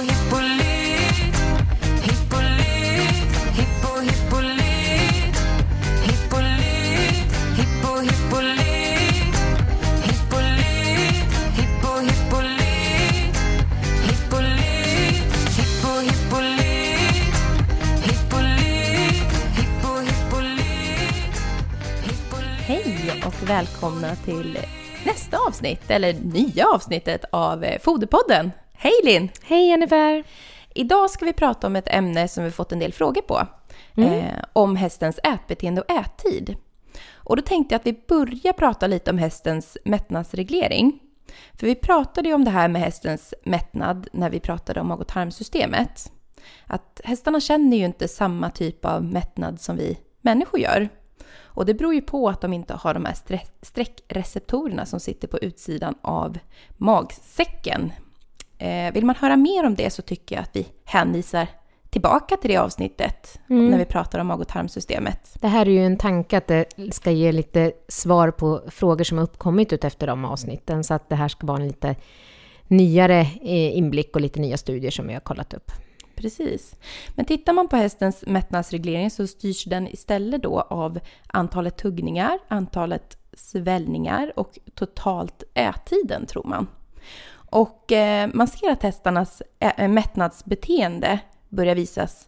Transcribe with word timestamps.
hippolyt 0.00 1.36
Hippolyt, 2.02 3.30
hippo 3.56 4.00
hippolyt 4.00 5.36
Hippolyt, 6.06 7.32
hippo 7.56 8.00
hippolyt 8.00 9.34
Hippolyt, 10.06 11.30
hippo 11.56 11.92
hippolyt 11.98 13.36
Hippolyt, 14.06 15.32
hippo 15.56 16.00
hippolyt 16.00 17.34
Hippolyt, 18.06 19.32
hippo 19.56 20.00
hippolyt 20.00 20.60
Hej 22.66 23.22
och 23.26 23.48
välkomna 23.50 24.16
till 24.16 24.58
nästa 25.04 25.38
avsnitt, 25.38 25.90
eller 25.90 26.12
nya 26.12 26.66
avsnittet 26.66 27.24
av 27.30 27.64
Foderpodden. 27.82 28.50
Hej 28.82 28.92
Linn! 29.04 29.28
Hej 29.42 29.68
Jennifer! 29.68 30.24
Idag 30.74 31.10
ska 31.10 31.24
vi 31.24 31.32
prata 31.32 31.66
om 31.66 31.76
ett 31.76 31.88
ämne 31.88 32.28
som 32.28 32.44
vi 32.44 32.50
fått 32.50 32.72
en 32.72 32.78
del 32.78 32.92
frågor 32.92 33.22
på. 33.22 33.46
Eh, 34.02 34.44
om 34.52 34.76
hästens 34.76 35.20
ätbeteende 35.24 35.80
och 35.80 35.90
ättid. 35.90 36.56
Och 37.12 37.36
då 37.36 37.42
tänkte 37.42 37.74
jag 37.74 37.80
att 37.80 37.86
vi 37.86 38.04
börjar 38.08 38.52
prata 38.52 38.86
lite 38.86 39.10
om 39.10 39.18
hästens 39.18 39.78
mättnadsreglering. 39.84 41.00
För 41.54 41.66
vi 41.66 41.74
pratade 41.74 42.28
ju 42.28 42.34
om 42.34 42.44
det 42.44 42.50
här 42.50 42.68
med 42.68 42.82
hästens 42.82 43.34
mättnad 43.44 44.08
när 44.12 44.30
vi 44.30 44.40
pratade 44.40 44.80
om 44.80 44.88
mag 44.88 45.00
och 45.00 45.08
tarmsystemet. 45.08 46.12
Att 46.66 47.00
hästarna 47.04 47.40
känner 47.40 47.76
ju 47.76 47.84
inte 47.84 48.08
samma 48.08 48.50
typ 48.50 48.84
av 48.84 49.04
mättnad 49.04 49.60
som 49.60 49.76
vi 49.76 49.98
människor 50.20 50.60
gör. 50.60 50.88
Och 51.38 51.66
det 51.66 51.74
beror 51.74 51.94
ju 51.94 52.02
på 52.02 52.28
att 52.28 52.40
de 52.40 52.52
inte 52.52 52.74
har 52.74 52.94
de 52.94 53.04
här 53.04 53.14
stre- 53.14 53.52
sträckreceptorerna 53.62 54.86
som 54.86 55.00
sitter 55.00 55.28
på 55.28 55.38
utsidan 55.38 55.94
av 56.02 56.38
magsäcken. 56.76 57.92
Eh, 58.60 58.92
vill 58.92 59.04
man 59.04 59.16
höra 59.16 59.36
mer 59.36 59.66
om 59.66 59.74
det 59.74 59.90
så 59.90 60.02
tycker 60.02 60.36
jag 60.36 60.42
att 60.42 60.56
vi 60.56 60.66
hänvisar 60.84 61.46
tillbaka 61.90 62.36
till 62.36 62.50
det 62.50 62.56
avsnittet 62.56 63.40
när 63.46 63.78
vi 63.78 63.84
pratar 63.84 64.18
om 64.18 64.26
mag 64.26 64.40
och 64.40 64.48
tarmsystemet. 64.48 65.36
Det 65.40 65.48
här 65.48 65.68
är 65.68 65.70
ju 65.70 65.84
en 65.84 65.96
tanke 65.96 66.36
att 66.36 66.46
det 66.46 66.66
ska 66.92 67.10
ge 67.10 67.32
lite 67.32 67.72
svar 67.88 68.30
på 68.30 68.62
frågor 68.68 69.04
som 69.04 69.18
har 69.18 69.24
uppkommit 69.24 69.72
ut 69.72 69.84
efter 69.84 70.06
de 70.06 70.24
avsnitten, 70.24 70.84
så 70.84 70.94
att 70.94 71.08
det 71.08 71.14
här 71.14 71.28
ska 71.28 71.46
vara 71.46 71.58
en 71.58 71.66
lite 71.66 71.96
nyare 72.68 73.20
eh, 73.20 73.76
inblick 73.76 74.14
och 74.14 74.20
lite 74.20 74.40
nya 74.40 74.56
studier 74.56 74.90
som 74.90 75.06
vi 75.06 75.12
har 75.12 75.20
kollat 75.20 75.54
upp. 75.54 75.72
Precis. 76.14 76.76
Men 77.14 77.24
tittar 77.24 77.52
man 77.52 77.68
på 77.68 77.76
hästens 77.76 78.24
mättnadsreglering 78.26 79.10
så 79.10 79.26
styrs 79.26 79.64
den 79.64 79.88
istället 79.88 80.42
då 80.42 80.60
av 80.60 81.00
antalet 81.26 81.76
tuggningar, 81.76 82.38
antalet 82.48 83.18
svällningar 83.32 84.32
och 84.36 84.58
totalt 84.74 85.42
ättiden 85.54 86.26
tror 86.26 86.44
man. 86.44 86.66
Och 87.50 87.92
eh, 87.92 88.30
man 88.34 88.46
ser 88.46 88.70
att 88.70 88.82
hästarnas 88.82 89.42
mättnadsbeteende 89.76 91.18
börjar 91.48 91.74
visas 91.74 92.26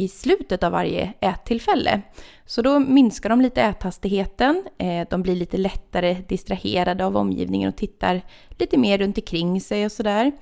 i 0.00 0.08
slutet 0.08 0.62
av 0.62 0.72
varje 0.72 1.12
ättillfälle. 1.20 2.02
Så 2.46 2.62
då 2.62 2.78
minskar 2.78 3.28
de 3.28 3.40
lite 3.40 3.62
äthastigheten, 3.62 4.64
eh, 4.78 5.06
de 5.10 5.22
blir 5.22 5.36
lite 5.36 5.56
lättare 5.56 6.16
distraherade 6.28 7.06
av 7.06 7.16
omgivningen 7.16 7.68
och 7.68 7.76
tittar 7.76 8.22
lite 8.50 8.78
mer 8.78 8.98
runt 8.98 9.18
omkring 9.18 9.60
sig 9.60 9.84
och 9.84 9.92
sådär. 9.92 10.32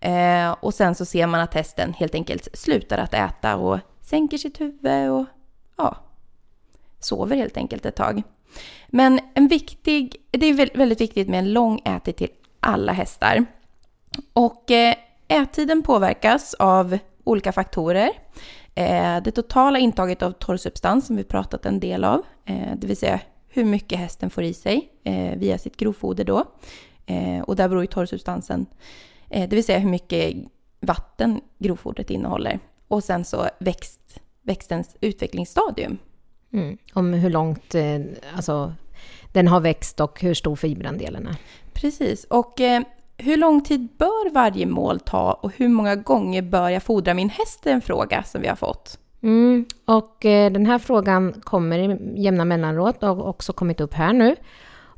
Eh, 0.00 0.50
och 0.60 0.74
sen 0.74 0.94
så 0.94 1.04
ser 1.04 1.26
man 1.26 1.40
att 1.40 1.54
hästen 1.54 1.92
helt 1.92 2.14
enkelt 2.14 2.48
slutar 2.52 2.98
att 2.98 3.14
äta 3.14 3.56
och 3.56 3.78
sänker 4.02 4.38
sitt 4.38 4.60
huvud 4.60 5.10
och 5.10 5.24
ja, 5.76 5.96
sover 7.00 7.36
helt 7.36 7.56
enkelt 7.56 7.86
ett 7.86 7.96
tag. 7.96 8.22
Men 8.88 9.20
en 9.34 9.48
viktig, 9.48 10.16
det 10.30 10.46
är 10.46 10.76
väldigt 10.76 11.00
viktigt 11.00 11.28
med 11.28 11.38
en 11.38 11.52
lång 11.52 11.80
ätit 11.84 12.16
till 12.16 12.30
alla 12.60 12.92
hästar. 12.92 13.46
Och 14.32 14.70
eh, 14.70 14.94
ättiden 15.28 15.82
påverkas 15.82 16.54
av 16.54 16.98
olika 17.24 17.52
faktorer. 17.52 18.10
Eh, 18.74 19.22
det 19.22 19.30
totala 19.30 19.78
intaget 19.78 20.22
av 20.22 20.32
torrsubstans 20.32 21.06
som 21.06 21.16
vi 21.16 21.24
pratat 21.24 21.66
en 21.66 21.80
del 21.80 22.04
av, 22.04 22.22
eh, 22.44 22.76
det 22.76 22.86
vill 22.86 22.96
säga 22.96 23.20
hur 23.48 23.64
mycket 23.64 23.98
hästen 23.98 24.30
får 24.30 24.44
i 24.44 24.54
sig 24.54 24.92
via 25.36 25.58
sitt 25.58 25.76
grovfoder 25.76 26.24
då. 26.24 26.44
Och 27.44 27.56
där 27.56 27.68
beror 27.68 27.82
ju 27.82 27.86
torrsubstansen, 27.86 28.66
det 29.28 29.52
vill 29.52 29.64
säga 29.64 29.78
hur 29.78 29.90
mycket 29.90 30.36
vatten 30.80 31.40
grovfodret 31.58 32.10
innehåller. 32.10 32.58
Och 32.88 33.04
sen 33.04 33.24
så 33.24 33.48
växt, 33.58 34.20
växtens 34.42 34.96
utvecklingsstadium. 35.00 35.98
Mm. 36.52 36.78
Om 36.92 37.12
hur 37.12 37.30
långt 37.30 37.74
alltså, 38.34 38.74
den 39.32 39.48
har 39.48 39.60
växt 39.60 40.00
och 40.00 40.20
hur 40.20 40.34
stor 40.34 40.56
fiberandelen 40.56 41.26
är. 41.26 41.36
Precis. 41.72 42.24
Och 42.24 42.60
eh, 42.60 42.82
hur 43.18 43.36
lång 43.36 43.60
tid 43.60 43.88
bör 43.98 44.30
varje 44.30 44.66
mål 44.66 45.00
ta 45.00 45.32
och 45.32 45.52
hur 45.56 45.68
många 45.68 45.96
gånger 45.96 46.42
bör 46.42 46.68
jag 46.68 46.82
fodra 46.82 47.14
min 47.14 47.30
häst? 47.30 47.66
är 47.66 47.70
en 47.70 47.80
fråga 47.80 48.22
som 48.22 48.40
vi 48.40 48.48
har 48.48 48.56
fått. 48.56 48.98
Mm. 49.22 49.66
Och 49.84 50.24
eh, 50.24 50.52
den 50.52 50.66
här 50.66 50.78
frågan 50.78 51.32
kommer 51.32 51.78
i 51.78 52.22
jämna 52.22 52.44
mellanråd 52.44 52.94
och 53.00 53.08
har 53.08 53.26
också 53.26 53.52
kommit 53.52 53.80
upp 53.80 53.94
här 53.94 54.12
nu. 54.12 54.36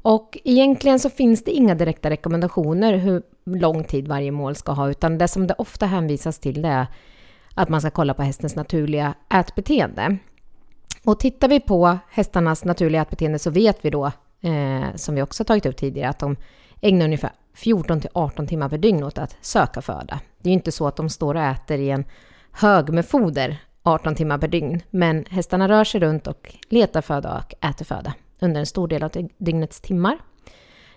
Och 0.03 0.39
egentligen 0.45 1.01
så 1.01 1.11
finns 1.11 1.45
det 1.45 1.51
inga 1.51 1.75
direkta 1.75 2.11
rekommendationer 2.11 2.97
hur 2.97 3.23
lång 3.45 3.85
tid 3.85 4.09
varje 4.09 4.31
mål 4.31 4.55
ska 4.55 4.73
ha, 4.73 4.91
utan 4.91 5.19
det 5.19 5.29
som 5.29 5.47
det 5.47 5.55
ofta 5.59 5.87
hänvisas 5.87 6.39
till 6.39 6.63
det 6.63 6.69
är 6.69 6.87
att 7.55 7.69
man 7.69 7.81
ska 7.81 7.91
kolla 7.91 8.15
på 8.15 8.23
hästens 8.23 8.57
naturliga 8.57 9.15
ätbeteende. 9.35 10.17
Och 11.05 11.21
tittar 11.21 11.49
vi 11.49 11.61
på 11.61 11.99
hästarnas 12.11 12.65
naturliga 12.65 13.03
ätbeteende 13.03 13.39
så 13.39 13.51
vet 13.51 13.85
vi 13.85 13.91
då, 13.91 14.07
eh, 14.41 14.95
som 14.95 15.15
vi 15.15 15.23
också 15.23 15.45
tagit 15.45 15.67
upp 15.67 15.77
tidigare, 15.77 16.11
att 16.11 16.19
de 16.19 16.37
ägnar 16.81 17.05
ungefär 17.05 17.31
14 17.55 18.01
till 18.01 18.11
18 18.13 18.47
timmar 18.47 18.69
per 18.69 18.79
dygn 18.79 19.05
åt 19.05 19.19
att 19.19 19.37
söka 19.41 19.83
föda. 19.83 20.21
Det 20.39 20.49
är 20.49 20.51
ju 20.51 20.55
inte 20.55 20.73
så 20.73 20.87
att 20.87 20.97
de 20.97 21.09
står 21.09 21.35
och 21.35 21.43
äter 21.43 21.79
i 21.79 21.91
en 21.91 22.05
hög 22.53 22.93
med 22.93 23.07
foder 23.07 23.59
18 23.83 24.15
timmar 24.15 24.39
per 24.39 24.49
dygn, 24.49 24.83
men 24.91 25.25
hästarna 25.31 25.69
rör 25.69 25.85
sig 25.85 26.01
runt 26.01 26.27
och 26.27 26.55
letar 26.69 27.01
föda 27.01 27.39
och 27.39 27.69
äter 27.69 27.85
föda 27.85 28.15
under 28.41 28.61
en 28.61 28.67
stor 28.67 28.89
del 28.89 29.03
av 29.03 29.11
dygnets 29.39 29.81
timmar. 29.81 30.19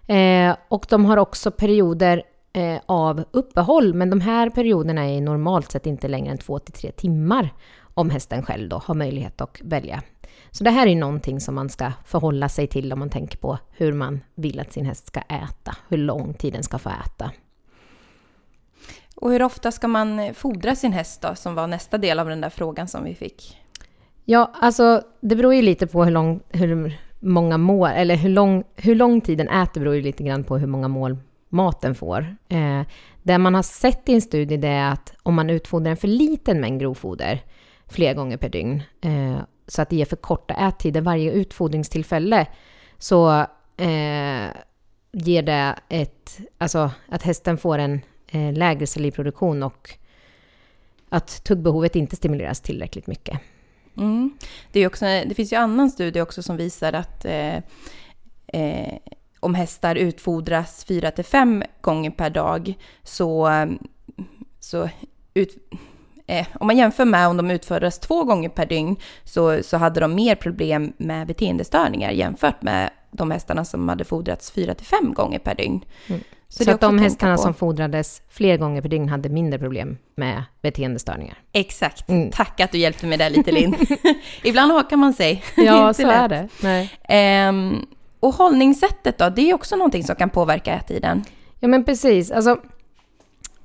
Eh, 0.08 0.56
och 0.68 0.86
de 0.90 1.06
har 1.06 1.18
också 1.18 1.52
perioder 1.52 2.24
eh, 2.54 2.78
av 2.86 3.24
uppehåll, 3.32 3.94
men 3.94 4.10
de 4.10 4.22
här 4.22 4.50
perioderna 4.50 5.10
är 5.10 5.22
normalt 5.22 5.72
sett 5.72 5.86
inte 5.86 6.08
längre 6.08 6.32
än 6.32 6.38
2 6.38 6.60
till 6.60 6.74
3 6.74 6.92
timmar 6.92 7.50
om 7.94 8.10
hästen 8.10 8.44
själv 8.44 8.70
då 8.70 8.78
har 8.78 8.96
möjlighet 8.96 9.42
att 9.42 9.62
välja. 9.62 10.04
Så 10.52 10.64
det 10.64 10.70
här 10.70 10.88
är 10.88 10.96
någonting 10.96 11.40
som 11.40 11.56
man 11.56 11.70
ska 11.70 11.92
förhålla 12.06 12.50
sig 12.50 12.68
till 12.68 12.94
om 12.94 13.00
man 13.00 13.10
tänker 13.10 13.38
på 13.38 13.58
hur 13.72 13.94
man 13.94 14.20
vill 14.36 14.60
att 14.60 14.74
sin 14.74 14.86
häst 14.86 15.08
ska 15.08 15.20
äta, 15.20 15.76
hur 15.88 15.98
lång 15.98 16.34
tid 16.34 16.54
den 16.54 16.64
ska 16.64 16.78
få 16.78 16.90
äta. 16.90 17.32
Och 19.16 19.32
hur 19.32 19.44
ofta 19.44 19.72
ska 19.72 19.88
man 19.88 20.34
fodra 20.34 20.76
sin 20.76 20.94
häst 20.94 21.22
då, 21.22 21.36
som 21.36 21.56
var 21.56 21.68
nästa 21.68 21.98
del 21.98 22.20
av 22.20 22.30
den 22.30 22.42
där 22.42 22.50
frågan 22.50 22.88
som 22.88 23.04
vi 23.04 23.16
fick? 23.16 23.58
Ja, 24.26 24.52
alltså 24.62 25.02
det 25.22 25.36
beror 25.36 25.54
ju 25.54 25.62
lite 25.62 25.88
på 25.88 26.04
hur, 26.04 26.12
lång, 26.12 26.40
hur 26.50 26.98
många 27.20 27.58
mål, 27.58 27.90
eller 27.90 28.16
hur 28.16 28.30
lång, 28.30 28.64
hur 28.76 28.96
lång 28.96 29.22
tid 29.22 29.38
den 29.38 29.50
äter 29.50 29.82
beror 29.82 29.96
ju 29.96 30.02
lite 30.02 30.24
grann 30.24 30.44
på 30.44 30.58
hur 30.58 30.68
många 30.68 30.88
mål 30.88 31.18
maten 31.50 31.96
får. 31.96 32.36
Eh, 32.50 32.82
det 33.24 33.38
man 33.38 33.56
har 33.56 33.64
sett 33.64 34.10
i 34.10 34.14
en 34.14 34.22
studie 34.22 34.58
det 34.58 34.68
är 34.68 34.92
att 34.92 35.14
om 35.24 35.36
man 35.36 35.50
utfodrar 35.50 35.92
en 35.92 35.98
för 35.98 36.08
liten 36.08 36.62
mängd 36.62 36.82
grovfoder 36.82 37.44
flera 37.94 38.14
gånger 38.14 38.38
per 38.38 38.50
dygn, 38.50 38.84
eh, 39.02 39.38
så 39.68 39.82
att 39.82 39.90
det 39.90 39.96
ger 39.96 40.06
för 40.06 40.16
korta 40.16 40.54
ättider 40.54 41.02
varje 41.02 41.32
utfodringstillfälle, 41.32 42.48
så 42.98 43.40
eh, 43.78 44.48
ger 45.12 45.42
det 45.42 45.76
ett, 45.90 46.40
alltså 46.58 46.92
att 47.10 47.22
hästen 47.22 47.58
får 47.58 47.78
en 47.78 48.02
eh, 48.28 48.54
lägre 48.54 48.88
salivproduktion 48.88 49.64
och 49.64 49.90
att 51.10 51.44
tuggbehovet 51.44 51.96
inte 51.96 52.16
stimuleras 52.16 52.62
tillräckligt 52.62 53.08
mycket. 53.08 53.40
Mm. 53.98 54.38
Det, 54.72 54.80
är 54.80 54.88
också, 54.88 55.06
det 55.06 55.36
finns 55.36 55.54
ju 55.54 55.58
annan 55.58 55.90
studie 55.90 56.22
också 56.22 56.44
som 56.44 56.58
visar 56.58 56.94
att 56.94 57.26
eh, 57.26 57.56
eh, 58.48 58.98
om 59.40 59.56
hästar 59.56 59.96
utfodras 59.96 60.86
4-5 60.88 61.66
gånger 61.82 62.12
per 62.12 62.30
dag 62.30 62.74
så, 63.04 63.50
så 64.60 64.90
ut, 65.34 65.72
eh, 66.28 66.46
om 66.60 66.68
man 66.68 66.78
jämför 66.78 67.06
med 67.06 67.28
om 67.28 67.38
de 67.38 67.52
utfodras 67.52 68.00
två 68.00 68.24
gånger 68.24 68.50
per 68.50 68.66
dygn 68.66 68.96
så, 69.24 69.64
så 69.64 69.78
hade 69.78 70.00
de 70.00 70.16
mer 70.16 70.36
problem 70.36 70.94
med 70.98 71.28
beteendestörningar 71.28 72.12
jämfört 72.12 72.62
med 72.62 72.90
de 73.12 73.32
hästarna 73.32 73.66
som 73.66 73.90
hade 73.90 74.04
fodrats 74.04 74.54
4-5 74.56 75.14
gånger 75.14 75.40
per 75.40 75.56
dygn. 75.56 75.86
Mm. 76.08 76.22
Så 76.48 76.64
Så, 76.64 76.72
att 76.72 76.82
de 76.82 77.00
hästarna 77.00 77.38
som 77.38 77.54
fodrades 77.54 78.22
fler 78.30 78.58
gånger 78.58 78.82
per 78.82 78.90
dygn 78.90 79.10
hade 79.10 79.30
mindre 79.30 79.60
problem 79.60 79.98
med 80.16 80.44
beteendestörningar. 80.62 81.38
Exakt. 81.52 82.10
Mm. 82.10 82.32
Tack 82.32 82.60
att 82.60 82.72
du 82.72 82.78
hjälpte 82.78 83.06
mig 83.06 83.18
där 83.18 83.30
lite 83.30 83.52
Linn. 83.52 83.76
Ibland 84.44 84.72
hakar 84.72 84.98
man 84.98 85.14
sig. 85.14 85.44
Det 85.56 85.62
är 85.62 85.66
Ja, 85.66 85.94
så 85.94 86.02
lätt. 86.08 86.16
är 86.16 86.28
det. 86.28 86.48
Nej. 86.64 86.92
Ehm, 87.04 87.86
och 88.20 88.34
hållningssättet 88.34 89.18
då, 89.18 89.30
det 89.30 89.50
är 89.50 89.54
också 89.54 89.76
någonting 89.76 90.04
som 90.04 90.16
kan 90.16 90.30
påverka 90.30 90.74
ättiden. 90.74 91.24
Ja, 91.60 91.68
men 91.68 91.84
precis. 91.84 92.32
Alltså, 92.32 92.58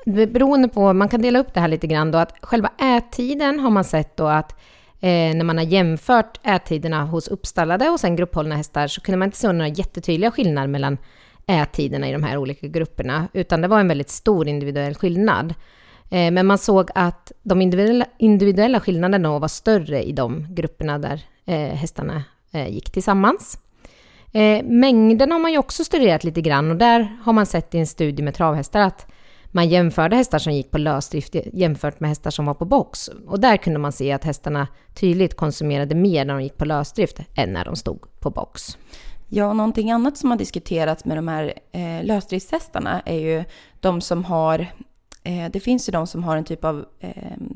beroende 0.08 0.69
på, 0.69 0.93
man 0.93 1.08
kan 1.08 1.22
dela 1.22 1.38
upp 1.38 1.55
det 1.55 1.60
här 1.60 1.69
lite 1.69 1.87
grann 1.87 2.10
då, 2.10 2.19
att 2.19 2.34
själva 2.43 2.70
ättiden 2.78 3.60
har 3.60 3.70
man 3.70 3.84
sett 3.84 4.16
då 4.16 4.26
att 4.26 4.52
eh, 5.00 5.08
när 5.08 5.44
man 5.44 5.58
har 5.58 5.64
jämfört 5.64 6.40
ättiderna 6.46 7.05
hos 7.05 7.28
uppstallade 7.28 7.88
och 7.88 8.00
sen 8.00 8.16
grupphållna 8.16 8.56
hästar 8.56 8.87
så 8.87 9.00
kunde 9.00 9.16
man 9.16 9.28
inte 9.28 9.38
se 9.38 9.52
några 9.52 9.69
jättetydliga 9.69 10.31
skillnader 10.31 10.69
mellan 10.69 10.99
ättiderna 11.46 12.08
i 12.08 12.12
de 12.12 12.22
här 12.22 12.37
olika 12.37 12.66
grupperna, 12.66 13.28
utan 13.32 13.60
det 13.60 13.69
var 13.69 13.81
en 13.81 13.88
väldigt 13.88 14.10
stor 14.10 14.49
individuell 14.49 14.94
skillnad. 14.94 15.55
Eh, 16.11 16.31
Men 16.31 16.46
man 16.46 16.58
såg 16.58 16.90
att 16.94 17.32
de 17.43 17.62
individuella, 17.62 18.06
individuella 18.19 18.81
skillnaderna 18.81 19.38
var 19.38 19.49
större 19.49 20.02
i 20.02 20.12
de 20.12 20.46
grupperna 20.54 20.99
där 20.99 21.20
eh, 21.46 21.75
hästarna 21.75 22.25
eh, 22.52 22.69
gick 22.69 22.90
tillsammans. 22.90 23.58
Eh, 24.32 24.64
mängden 24.64 25.32
har 25.32 25.38
man 25.38 25.52
ju 25.52 25.58
också 25.58 25.84
studerat 25.84 26.25
lite 26.25 26.40
grann 26.40 26.70
och 26.70 26.76
där 26.76 27.19
har 27.22 27.32
man 27.32 27.46
sett 27.46 27.75
i 27.75 27.78
en 27.78 27.87
studie 27.87 28.22
med 28.22 28.34
travhästar 28.34 28.81
att 28.81 29.06
man 29.50 29.69
jämförde 29.69 30.17
hästar 30.17 30.39
som 30.39 30.53
gick 30.53 30.71
på 30.71 30.79
lösdrift 30.79 31.35
jämfört 31.53 32.00
med 32.00 32.11
hästar 32.11 32.31
som 32.31 32.47
var 32.47 32.55
på 32.55 32.65
box. 32.65 33.09
Och 33.27 33.41
där 33.41 33.56
kunde 33.56 33.79
man 33.79 33.93
se 33.93 34.12
att 34.12 34.25
hästarna 34.25 34.69
tydligt 34.95 35.37
konsumerade 35.37 35.95
mer 35.95 36.25
när 36.25 36.35
de 36.35 36.43
gick 36.43 36.56
på 36.56 36.65
lösdrift 36.65 37.19
än 37.35 37.53
när 37.53 37.65
de 37.65 37.77
stod 37.77 38.21
på 38.21 38.31
box. 38.31 38.79
Ja, 39.29 39.53
någonting 39.53 39.91
annat 39.91 40.17
som 40.17 40.31
har 40.31 40.39
diskuterats 40.39 41.05
med 41.05 41.17
de 41.17 41.29
här 41.29 41.53
eh, 41.73 42.05
lösdriftshästarna 42.05 43.00
är 43.00 43.19
ju 43.19 43.45
de 43.81 44.00
som 44.00 44.25
har 44.25 44.67
eh, 45.23 45.50
det 45.53 45.61
finns 45.61 45.89
ju 45.89 45.91
de 45.91 46.06
som 46.06 46.25
har 46.25 46.37
en 46.37 46.45
typ 46.45 46.65
av 46.65 46.85
eh, 47.00 47.12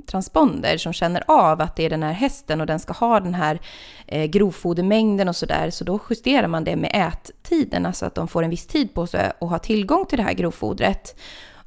transponder 0.06 0.76
som 0.76 0.92
känner 0.92 1.24
av 1.26 1.60
att 1.60 1.76
det 1.76 1.84
är 1.84 1.90
den 1.90 2.02
här 2.02 2.12
hästen 2.12 2.60
och 2.60 2.66
den 2.66 2.80
ska 2.80 2.92
ha 2.92 3.20
den 3.20 3.34
här 3.34 3.60
eh, 4.06 4.24
grovfodermängden 4.24 5.28
och 5.28 5.36
sådär. 5.36 5.70
Så 5.70 5.84
då 5.84 6.00
justerar 6.10 6.48
man 6.48 6.64
det 6.64 6.76
med 6.76 6.90
ättiden, 6.94 7.86
alltså 7.86 8.06
att 8.06 8.14
de 8.14 8.28
får 8.28 8.42
en 8.42 8.50
viss 8.50 8.66
tid 8.66 8.94
på 8.94 9.06
sig 9.06 9.32
att 9.40 9.50
ha 9.50 9.58
tillgång 9.58 10.06
till 10.06 10.18
det 10.18 10.24
här 10.24 10.34
grovfodret. 10.34 11.16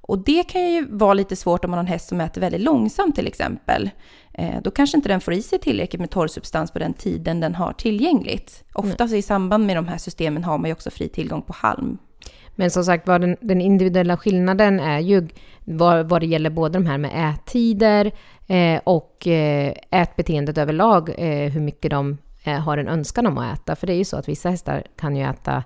Och 0.07 0.19
det 0.19 0.43
kan 0.43 0.71
ju 0.71 0.87
vara 0.89 1.13
lite 1.13 1.35
svårt 1.35 1.65
om 1.65 1.71
man 1.71 1.77
har 1.77 1.83
en 1.83 1.87
häst 1.87 2.07
som 2.07 2.21
äter 2.21 2.41
väldigt 2.41 2.61
långsamt 2.61 3.15
till 3.15 3.27
exempel. 3.27 3.89
Eh, 4.33 4.61
då 4.63 4.71
kanske 4.71 4.97
inte 4.97 5.09
den 5.09 5.21
får 5.21 5.33
i 5.33 5.41
sig 5.41 5.59
tillräckligt 5.59 5.99
med 5.99 6.09
torrsubstans 6.09 6.71
på 6.71 6.79
den 6.79 6.93
tiden 6.93 7.39
den 7.39 7.55
har 7.55 7.73
tillgängligt. 7.73 8.63
Ofta 8.73 9.07
så 9.07 9.15
i 9.15 9.21
samband 9.21 9.65
med 9.65 9.77
de 9.77 9.87
här 9.87 9.97
systemen 9.97 10.43
har 10.43 10.57
man 10.57 10.69
ju 10.69 10.73
också 10.73 10.89
fri 10.89 11.09
tillgång 11.09 11.41
på 11.41 11.53
halm. 11.53 11.97
Men 12.55 12.71
som 12.71 12.83
sagt 12.83 13.07
var, 13.07 13.19
den, 13.19 13.37
den 13.41 13.61
individuella 13.61 14.17
skillnaden 14.17 14.79
är 14.79 14.99
ju 14.99 15.27
vad, 15.65 16.09
vad 16.09 16.21
det 16.21 16.25
gäller 16.25 16.49
både 16.49 16.79
de 16.79 16.85
här 16.85 16.97
med 16.97 17.33
ättider 17.33 18.11
eh, 18.47 18.81
och 18.83 19.27
eh, 19.27 19.73
ätbeteendet 19.91 20.57
överlag, 20.57 21.09
eh, 21.09 21.51
hur 21.51 21.61
mycket 21.61 21.91
de 21.91 22.17
eh, 22.43 22.59
har 22.59 22.77
en 22.77 22.87
önskan 22.87 23.27
om 23.27 23.37
att 23.37 23.59
äta. 23.59 23.75
För 23.75 23.87
det 23.87 23.93
är 23.93 23.97
ju 23.97 24.05
så 24.05 24.17
att 24.17 24.29
vissa 24.29 24.49
hästar 24.49 24.83
kan 24.99 25.15
ju 25.15 25.23
äta, 25.23 25.63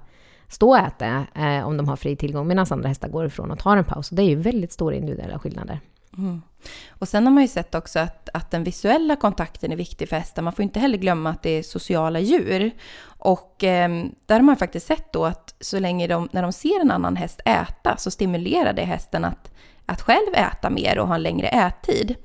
stå 0.50 0.70
och 0.70 0.78
äta 0.78 1.26
eh, 1.36 1.68
om 1.68 1.78
de 1.78 1.88
har 1.88 1.96
fri 1.96 2.16
tillgång, 2.16 2.48
medan 2.48 2.66
andra 2.70 2.88
hästar 2.88 3.10
går 3.10 3.26
ifrån 3.26 3.52
och 3.52 3.60
tar 3.60 3.78
en 3.78 3.84
paus. 3.84 4.10
Och 4.10 4.16
det 4.16 4.22
är 4.22 4.30
ju 4.30 4.36
väldigt 4.36 4.72
stora 4.72 4.96
individuella 4.96 5.40
skillnader. 5.40 5.80
Mm. 6.18 6.42
Och 6.90 7.08
sen 7.08 7.26
har 7.26 7.34
man 7.34 7.44
ju 7.44 7.48
sett 7.48 7.76
också 7.76 8.00
att, 8.00 8.30
att 8.34 8.52
den 8.52 8.64
visuella 8.64 9.16
kontakten 9.16 9.72
är 9.72 9.76
viktig 9.76 10.10
för 10.10 10.16
hästar. 10.16 10.42
Man 10.42 10.54
får 10.54 10.64
inte 10.64 10.80
heller 10.80 10.98
glömma 10.98 11.30
att 11.30 11.44
det 11.44 11.50
är 11.50 11.64
sociala 11.64 12.20
djur. 12.20 12.72
Och 13.02 13.64
eh, 13.64 13.90
där 14.26 14.36
har 14.36 14.42
man 14.42 14.58
faktiskt 14.58 14.88
sett 14.88 15.14
då 15.14 15.26
att 15.26 15.56
så 15.60 15.80
länge 15.80 16.08
de, 16.08 16.30
när 16.32 16.42
de 16.42 16.52
ser 16.54 16.82
en 16.82 16.92
annan 16.92 17.16
häst 17.16 17.42
äta 17.46 17.98
så 17.98 18.12
stimulerar 18.12 18.74
det 18.74 18.84
hästen 18.84 19.26
att, 19.26 19.52
att 19.86 20.02
själv 20.02 20.34
äta 20.34 20.70
mer 20.70 21.00
och 21.00 21.08
ha 21.08 21.16
en 21.16 21.24
längre 21.24 21.48
ättid. 21.48 22.16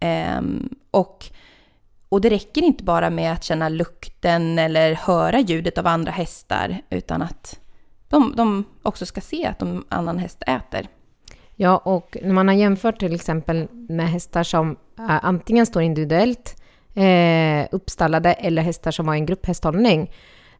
Eh, 0.00 0.42
och, 0.90 1.26
och 2.08 2.20
det 2.20 2.30
räcker 2.30 2.62
inte 2.62 2.84
bara 2.84 3.10
med 3.10 3.32
att 3.32 3.44
känna 3.44 3.68
lukten 3.68 4.58
eller 4.58 4.94
höra 4.94 5.40
ljudet 5.40 5.78
av 5.78 5.86
andra 5.86 6.12
hästar 6.12 6.78
utan 6.90 7.22
att 7.22 7.60
de, 8.08 8.36
de 8.36 8.64
också 8.82 9.06
ska 9.06 9.20
se 9.20 9.46
att 9.46 9.62
en 9.62 9.84
annan 9.88 10.18
häst 10.18 10.42
äter. 10.46 10.88
Ja, 11.56 11.76
och 11.76 12.16
när 12.22 12.32
man 12.32 12.48
har 12.48 12.54
jämfört 12.54 12.98
till 12.98 13.14
exempel 13.14 13.68
med 13.70 14.08
hästar 14.08 14.42
som 14.42 14.70
eh, 14.98 15.24
antingen 15.24 15.66
står 15.66 15.82
individuellt 15.82 16.62
eh, 16.94 17.66
uppstallade 17.72 18.32
eller 18.32 18.62
hästar 18.62 18.90
som 18.90 19.06
var 19.06 19.14
i 19.14 19.18
en 19.18 19.26
grupphästhållning, 19.26 20.10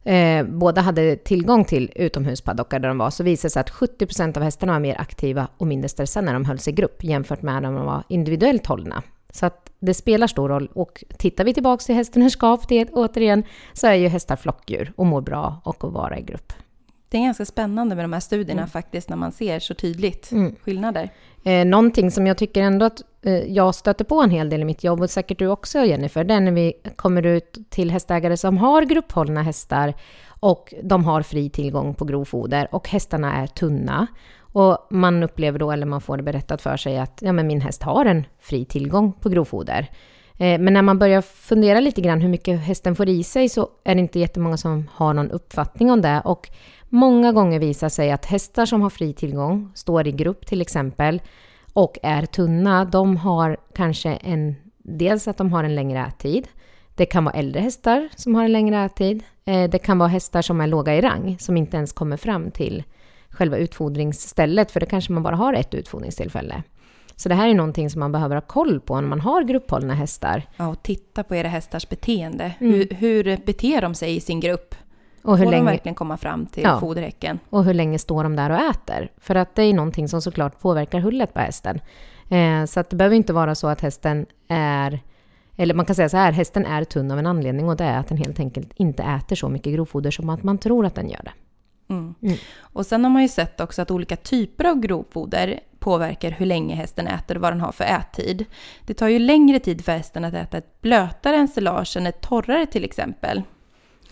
eh, 0.05 0.47
båda 0.47 0.81
hade 0.81 1.17
tillgång 1.17 1.65
till 1.65 1.93
utomhuspaddockar 1.95 2.79
där 2.79 2.89
de 2.89 2.99
var, 2.99 3.11
så 3.11 3.23
visade 3.23 3.47
det 3.47 3.53
sig 3.53 3.61
att 3.61 3.71
70% 3.71 4.37
av 4.37 4.43
hästarna 4.43 4.73
var 4.73 4.81
mer 4.81 5.01
aktiva 5.01 5.49
och 5.59 5.67
mindre 5.67 5.89
stressade 5.89 6.27
när 6.27 6.33
de 6.33 6.45
hölls 6.45 6.69
i 6.69 6.73
grupp 6.73 7.05
jämfört 7.05 7.43
med 7.43 7.63
när 7.63 7.73
de 7.73 7.85
var 7.85 8.03
individuellt 8.09 8.67
hållna. 8.67 9.03
Så 9.31 9.47
att 9.47 9.71
det 9.79 9.95
spelar 9.95 10.27
stor 10.27 10.49
roll. 10.49 10.71
Och 10.75 11.05
tittar 11.19 11.45
vi 11.45 11.55
tillbaka 11.55 11.83
till 11.85 11.95
hästundernskap, 11.95 12.69
det 12.69 12.89
återigen, 12.91 13.45
så 13.73 13.87
är 13.87 13.95
ju 13.95 14.09
hästar 14.09 14.37
flockdjur 14.37 14.93
och 14.97 15.07
mår 15.07 15.21
bra 15.21 15.61
och 15.65 15.85
att 15.85 15.93
vara 15.93 16.19
i 16.19 16.23
grupp. 16.23 16.53
Det 17.15 17.19
är 17.19 17.25
ganska 17.25 17.45
spännande 17.45 17.95
med 17.95 18.05
de 18.05 18.13
här 18.13 18.21
studierna 18.21 18.67
faktiskt 18.67 19.09
när 19.09 19.17
man 19.17 19.33
ser 19.33 19.59
så 19.59 19.75
tydligt 19.75 20.31
skillnader. 20.65 21.11
Eh, 21.45 21.65
någonting 21.65 22.11
som 22.11 22.27
jag 22.27 22.39
tycker 22.39 22.63
ändå 22.63 22.87
att 22.87 23.03
eh, 23.23 23.33
jag 23.33 23.75
stöter 23.75 24.05
på 24.05 24.23
en 24.23 24.31
hel 24.31 24.49
del 24.49 24.61
i 24.61 24.65
mitt 24.65 24.85
jobb, 24.85 25.01
och 25.01 25.11
säkert 25.11 25.39
du 25.39 25.47
också 25.47 25.85
Jennifer, 25.85 26.25
det 26.25 26.35
är 26.35 26.41
när 26.41 26.53
vi 26.53 26.73
kommer 26.97 27.27
ut 27.27 27.59
till 27.71 27.91
hästägare 27.91 28.37
som 28.37 28.59
har 28.59 28.83
grupphållna 28.83 29.43
hästar 29.43 29.95
och 30.29 30.75
de 30.83 31.05
har 31.05 31.23
fri 31.23 31.51
tillgång 31.51 31.95
på 31.95 32.05
grovfoder 32.05 32.69
och 32.73 32.89
hästarna 32.89 33.35
är 33.43 33.47
tunna. 33.47 34.07
Och 34.39 34.87
man 34.91 35.23
upplever 35.23 35.59
då, 35.59 35.71
eller 35.71 35.87
man 35.87 36.01
får 36.01 36.17
det 36.17 36.23
berättat 36.23 36.63
för 36.63 36.77
sig 36.77 36.99
att 36.99 37.19
ja, 37.23 37.33
men 37.33 37.47
min 37.47 37.61
häst 37.61 37.83
har 37.83 38.05
en 38.05 38.27
fri 38.41 38.65
tillgång 38.65 39.13
på 39.13 39.29
grovfoder. 39.29 39.91
Eh, 40.39 40.61
Men 40.61 40.73
när 40.73 40.83
man 40.83 40.99
börjar 40.99 41.23
fundera 41.23 41.81
lite 41.81 42.01
grann 42.01 42.21
hur 42.21 42.29
mycket 42.29 42.61
hästen 42.61 42.97
får 42.97 43.09
i 43.09 43.25
sig 43.25 43.49
så 43.49 43.69
är 43.85 43.95
det 43.95 44.01
inte 44.01 44.19
jättemånga 44.19 44.57
som 44.57 44.89
har 44.93 45.15
någon 45.15 45.31
uppfattning 45.31 45.91
om 45.91 46.01
det. 46.01 46.23
Och 46.25 46.51
många 46.95 47.33
gånger 47.33 47.59
visar 47.59 47.89
sig 47.89 48.11
att 48.11 48.27
hästar 48.27 48.67
som 48.67 48.83
har 48.83 48.91
fri 48.91 49.13
tillgång, 49.13 49.71
står 49.75 50.07
i 50.07 50.13
grupp 50.13 50.47
till 50.47 50.61
exempel, 50.61 51.23
och 51.73 51.99
är 52.03 52.27
tunna, 52.27 52.85
de 52.85 53.17
har 53.17 53.57
kanske 53.75 54.11
en... 54.11 54.55
Dels 54.79 55.29
att 55.29 55.37
de 55.39 55.53
har 55.53 55.65
en 55.65 55.75
längre 55.75 56.07
ättid. 56.07 56.49
Det 56.95 57.07
kan 57.07 57.25
vara 57.25 57.35
äldre 57.35 57.61
hästar 57.61 58.09
som 58.17 58.35
har 58.35 58.45
en 58.45 58.53
längre 58.53 58.85
ättid. 58.85 59.23
Eh, 59.45 59.71
Det 59.71 59.79
kan 59.79 59.99
vara 59.99 60.09
hästar 60.09 60.43
som 60.43 60.61
är 60.61 60.67
låga 60.67 60.95
i 60.95 61.01
rang, 61.01 61.37
som 61.41 61.57
inte 61.57 61.77
ens 61.77 61.93
kommer 61.93 62.17
fram 62.17 62.51
till 62.51 62.83
själva 63.29 63.57
utfodringsstället, 63.57 64.71
för 64.71 64.81
det 64.81 64.87
kanske 64.87 65.13
man 65.13 65.23
bara 65.23 65.37
har 65.37 65.53
ett 65.55 65.75
utfodringstillfälle. 65.75 66.63
Så 67.17 67.29
det 67.29 67.35
här 67.35 67.49
är 67.49 67.55
någonting 67.55 67.91
som 67.91 68.01
man 68.01 68.13
behöver 68.13 68.37
ha 68.37 68.41
koll 68.41 68.81
på 68.81 69.01
när 69.01 69.09
man 69.09 69.21
har 69.21 69.43
grupphållna 69.43 69.95
hästar. 69.95 70.43
Ja, 70.57 70.69
och 70.69 70.83
titta 70.83 71.23
på 71.25 71.35
era 71.35 71.49
hästars 71.49 71.89
beteende. 71.89 72.53
Hur, 72.59 72.89
hur 72.91 73.37
beter 73.47 73.83
de 73.83 73.95
sig 73.95 74.17
i 74.17 74.21
sin 74.21 74.41
grupp? 74.41 74.75
Och 75.25 75.39
hur, 75.39 75.45
Får 75.45 75.53
de 75.53 75.57
länge, 75.57 75.71
verkligen 75.71 75.95
komma 75.95 76.17
fram 76.17 76.47
till 76.47 76.63
Ja. 76.63 76.81
foderhäcken? 76.81 77.39
och 77.51 77.65
hur 77.65 77.75
länge 77.75 77.99
står 77.99 78.23
de 78.23 78.37
där 78.37 78.51
och 78.51 78.57
äter? 78.59 79.09
För 79.17 79.35
att 79.35 79.55
det 79.55 79.63
är 79.63 79.75
någonting 79.75 80.09
som 80.09 80.23
såklart 80.23 80.61
påverkar 80.61 80.99
hullet 80.99 81.35
på 81.35 81.41
hästen. 81.41 81.81
Eh, 82.29 82.65
så 82.65 82.81
att 82.81 82.91
det 82.91 82.97
behöver 82.97 83.17
inte 83.17 83.33
vara 83.33 83.55
så 83.55 83.67
att 83.69 83.81
hästen 83.81 84.27
är... 84.49 85.01
Eller 85.57 85.75
man 85.75 85.87
kan 85.87 85.97
säga 85.97 86.09
så 86.09 86.17
här, 86.17 86.33
hästen 86.33 86.67
är 86.67 86.85
tunn 86.85 87.11
av 87.11 87.19
en 87.19 87.27
anledning 87.27 87.69
och 87.69 87.77
det 87.77 87.85
är 87.85 87.99
att 87.99 88.09
den 88.09 88.19
helt 88.19 88.41
enkelt 88.41 88.73
inte 88.77 89.03
äter 89.03 89.37
så 89.37 89.49
mycket 89.49 89.73
grovfoder 89.75 90.11
som 90.11 90.31
att 90.31 90.43
man 90.43 90.59
tror 90.59 90.87
att 90.87 90.95
den 90.95 91.09
gör 91.11 91.21
det. 91.25 91.33
Mm. 91.95 92.15
Mm. 92.23 92.37
Och 92.61 92.87
sen 92.87 93.05
har 93.05 93.11
man 93.11 93.23
ju 93.23 93.29
sett 93.29 93.61
också 93.61 93.83
att 93.83 93.91
olika 93.91 94.17
typer 94.17 94.65
av 94.65 94.81
grovfoder 94.81 95.61
påverkar 95.79 96.31
hur 96.31 96.47
länge 96.47 96.75
hästen 96.75 97.07
äter 97.07 97.37
och 97.37 97.43
vad 97.43 97.53
den 97.53 97.61
har 97.61 97.73
för 97.73 97.85
ättid. 97.85 98.45
Det 98.87 98.95
tar 98.95 99.09
ju 99.09 99.19
längre 99.19 99.59
tid 99.59 99.85
för 99.85 99.93
hästen 99.93 100.25
att 100.25 100.35
äta 100.35 100.59
ett 100.59 100.81
blötare 100.81 101.37
ensilage 101.37 101.97
än 101.97 102.07
ett 102.07 102.21
torrare 102.21 102.67
till 102.67 102.85
exempel. 102.85 103.43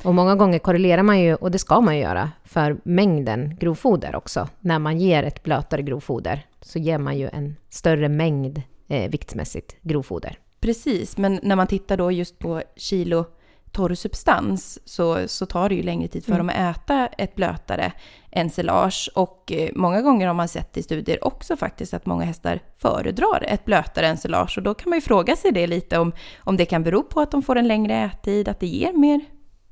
Och 0.05 0.15
många 0.15 0.35
gånger 0.35 0.59
korrelerar 0.59 1.03
man 1.03 1.21
ju, 1.21 1.35
och 1.35 1.51
det 1.51 1.59
ska 1.59 1.81
man 1.81 1.97
ju 1.97 2.03
göra, 2.03 2.31
för 2.45 2.77
mängden 2.85 3.57
grovfoder 3.61 4.17
också. 4.17 4.49
När 4.61 4.79
man 4.79 4.99
ger 4.99 5.23
ett 5.23 5.43
blötare 5.43 5.83
grovfoder 5.83 6.47
så 6.61 6.79
ger 6.79 6.99
man 6.99 7.19
ju 7.19 7.29
en 7.33 7.57
större 7.71 8.09
mängd 8.09 8.63
eh, 8.89 9.11
viktsmässigt 9.11 9.77
grovfoder. 9.83 10.39
Precis, 10.61 11.17
men 11.17 11.41
när 11.43 11.57
man 11.57 11.67
tittar 11.67 11.97
då 11.97 12.13
just 12.13 12.39
på 12.39 12.63
kilo 12.77 13.25
torr 13.73 13.95
substans 13.95 14.79
så, 14.85 15.29
så 15.29 15.47
tar 15.47 15.69
det 15.69 15.75
ju 15.75 15.83
längre 15.83 16.09
tid 16.09 16.25
för 16.25 16.39
dem 16.39 16.49
att 16.49 16.77
äta 16.77 17.07
ett 17.07 17.35
blötare 17.35 17.93
ensilage. 18.31 19.11
Och 19.15 19.53
eh, 19.53 19.71
många 19.75 20.03
gånger 20.03 20.27
har 20.27 20.35
man 20.35 20.49
sett 20.49 20.77
i 20.77 20.83
studier 20.83 21.25
också 21.25 21.57
faktiskt 21.57 21.95
att 21.95 22.07
många 22.07 22.25
hästar 22.25 22.61
föredrar 22.79 23.45
ett 23.49 23.65
blötare 23.65 24.07
ensilage. 24.07 24.59
Och 24.59 24.63
då 24.63 24.75
kan 24.75 24.91
man 24.91 24.97
ju 24.97 25.01
fråga 25.01 25.37
sig 25.37 25.53
det 25.53 25.67
lite 25.67 25.99
om, 25.99 26.13
om 26.39 26.57
det 26.57 26.65
kan 26.65 26.83
bero 26.83 27.03
på 27.03 27.21
att 27.21 27.31
de 27.31 27.43
får 27.43 27.57
en 27.57 27.69
längre 27.69 27.95
ättid, 27.95 28.49
att 28.49 28.61
det 28.61 28.67
ger 28.67 28.93
mer 28.93 29.21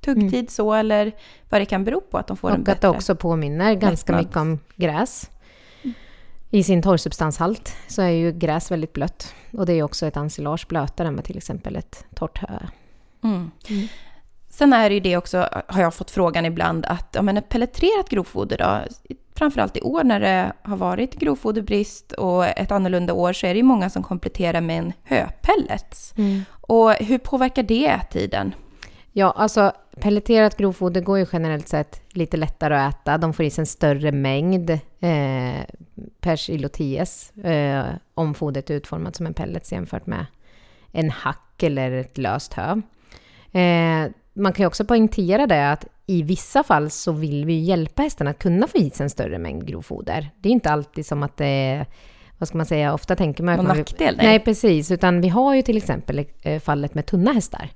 tuggtid 0.00 0.50
så, 0.50 0.75
eller 0.75 1.12
vad 1.49 1.61
det 1.61 1.64
kan 1.64 1.85
bero 1.85 2.00
på 2.00 2.19
att 2.19 2.26
de 2.26 2.37
får 2.37 2.49
en 2.49 2.54
Och 2.54 2.59
att 2.61 2.66
det 2.66 2.73
bättre... 2.73 2.88
också 2.88 3.14
påminner 3.14 3.75
ganska 3.75 4.12
lättnad. 4.12 4.26
mycket 4.26 4.37
om 4.37 4.59
gräs. 4.76 5.30
I 6.50 6.64
sin 6.64 6.83
torrsubstanshalt 6.83 7.76
så 7.88 8.02
är 8.02 8.09
ju 8.09 8.33
gräs 8.33 8.71
väldigt 8.71 8.92
blött. 8.92 9.35
Och 9.52 9.66
det 9.66 9.73
är 9.73 9.76
ju 9.76 9.83
också 9.83 10.07
ett 10.07 10.16
ensilage 10.16 10.66
blötare 10.69 11.09
än 11.09 11.16
vad 11.16 11.25
till 11.25 11.37
exempel 11.37 11.76
ett 11.76 12.04
torrt 12.14 12.38
hö 12.38 12.47
är. 12.47 12.69
Mm. 13.23 13.50
Sen 14.49 14.73
är 14.73 14.88
det 14.88 14.95
ju 14.95 15.00
det 15.00 15.16
också, 15.16 15.62
har 15.66 15.83
jag 15.83 15.95
fått 15.95 16.11
frågan 16.11 16.45
ibland, 16.45 16.87
att 16.87 17.09
ja, 17.12 17.23
men 17.23 17.37
ett 17.37 17.49
pelletrerat 17.49 18.09
grovfoder 18.09 18.59
då, 18.59 18.80
framförallt 19.35 19.76
i 19.76 19.80
år 19.80 20.04
när 20.04 20.21
det 20.21 20.52
har 20.62 20.76
varit 20.76 21.14
grovfoderbrist 21.14 22.12
och 22.12 22.47
ett 22.47 22.71
annorlunda 22.71 23.12
år 23.12 23.33
så 23.33 23.47
är 23.47 23.54
det 23.54 23.59
ju 23.59 23.62
många 23.62 23.90
som 23.90 24.02
kompletterar 24.02 24.61
med 24.61 24.78
en 24.78 24.92
höpellets. 25.02 26.14
Och 26.50 26.92
hur 26.92 27.19
påverkar 27.19 27.62
det 27.62 27.87
ättiden? 27.87 28.54
Ja, 29.12 29.30
alltså 29.30 29.73
pelleterat 30.00 30.57
grovfoder 30.57 31.00
går 31.00 31.19
ju 31.19 31.26
generellt 31.33 31.69
sett 31.69 32.00
lite 32.11 32.37
lättare 32.37 32.75
att 32.75 32.95
äta. 32.95 33.19
De 33.19 33.33
får 33.33 33.45
i 33.45 33.50
sig 33.50 33.62
en 33.62 33.66
större 33.66 34.12
mängd 34.12 34.71
eh, 34.71 35.64
per 36.21 36.37
kilo 36.37 36.69
TS 36.69 37.30
eh, 37.37 37.85
om 38.14 38.35
fodret 38.35 38.71
är 38.71 38.75
utformat 38.75 39.16
som 39.16 39.26
en 39.26 39.35
pellets 39.35 39.73
jämfört 39.73 40.07
med 40.07 40.26
en 40.92 41.11
hack 41.11 41.62
eller 41.62 41.92
ett 41.92 42.19
löst 42.19 42.54
hö. 42.54 42.80
Eh, 43.61 44.11
man 44.33 44.52
kan 44.52 44.62
ju 44.62 44.66
också 44.66 44.85
poängtera 44.85 45.47
det 45.47 45.71
att 45.71 45.87
i 46.07 46.23
vissa 46.23 46.62
fall 46.62 46.90
så 46.90 47.12
vill 47.12 47.45
vi 47.45 47.59
hjälpa 47.59 48.02
hästarna 48.02 48.30
att 48.30 48.38
kunna 48.38 48.66
få 48.66 48.78
i 48.78 48.90
sig 48.90 49.04
en 49.04 49.11
större 49.11 49.38
mängd 49.38 49.66
grovfoder. 49.66 50.30
Det 50.38 50.49
är 50.49 50.52
inte 50.52 50.71
alltid 50.71 51.07
som 51.07 51.23
att 51.23 51.37
det 51.37 51.47
är 51.47 51.87
vad 52.40 52.49
ska 52.49 52.57
man 52.57 52.66
säga, 52.66 52.95
ofta 52.95 53.16
tänker 53.16 53.45
man... 53.45 53.61
att 53.61 53.66
Någon 53.66 53.76
nackdel, 53.76 54.16
Nej. 54.16 54.26
nej. 54.26 54.40
precis. 54.40 54.90
Utan 54.90 55.21
vi 55.21 55.28
har 55.28 55.54
ju 55.54 55.62
till 55.62 55.76
exempel 55.76 56.26
eh, 56.42 56.61
fallet 56.61 56.95
med 56.95 57.07
tunna 57.07 57.33
hästar. 57.33 57.71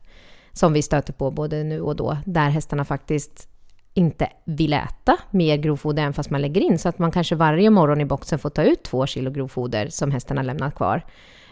Som 0.54 0.72
vi 0.72 0.82
stöter 0.82 1.12
på 1.12 1.30
både 1.30 1.64
nu 1.64 1.80
och 1.80 1.96
då. 1.96 2.16
Där 2.24 2.50
hästarna 2.50 2.84
faktiskt 2.84 3.48
inte 3.94 4.28
vill 4.44 4.72
äta 4.72 5.16
mer 5.30 5.56
grovfoder 5.56 6.02
än 6.02 6.12
fast 6.12 6.30
man 6.30 6.40
lägger 6.40 6.60
in. 6.60 6.78
Så 6.78 6.88
att 6.88 6.98
man 6.98 7.10
kanske 7.10 7.34
varje 7.34 7.70
morgon 7.70 8.00
i 8.00 8.04
boxen 8.04 8.38
får 8.38 8.50
ta 8.50 8.62
ut 8.62 8.82
två 8.82 9.06
kilo 9.06 9.30
grovfoder 9.30 9.88
som 9.88 10.10
hästen 10.10 10.36
har 10.36 10.44
lämnat 10.44 10.74
kvar. 10.74 11.02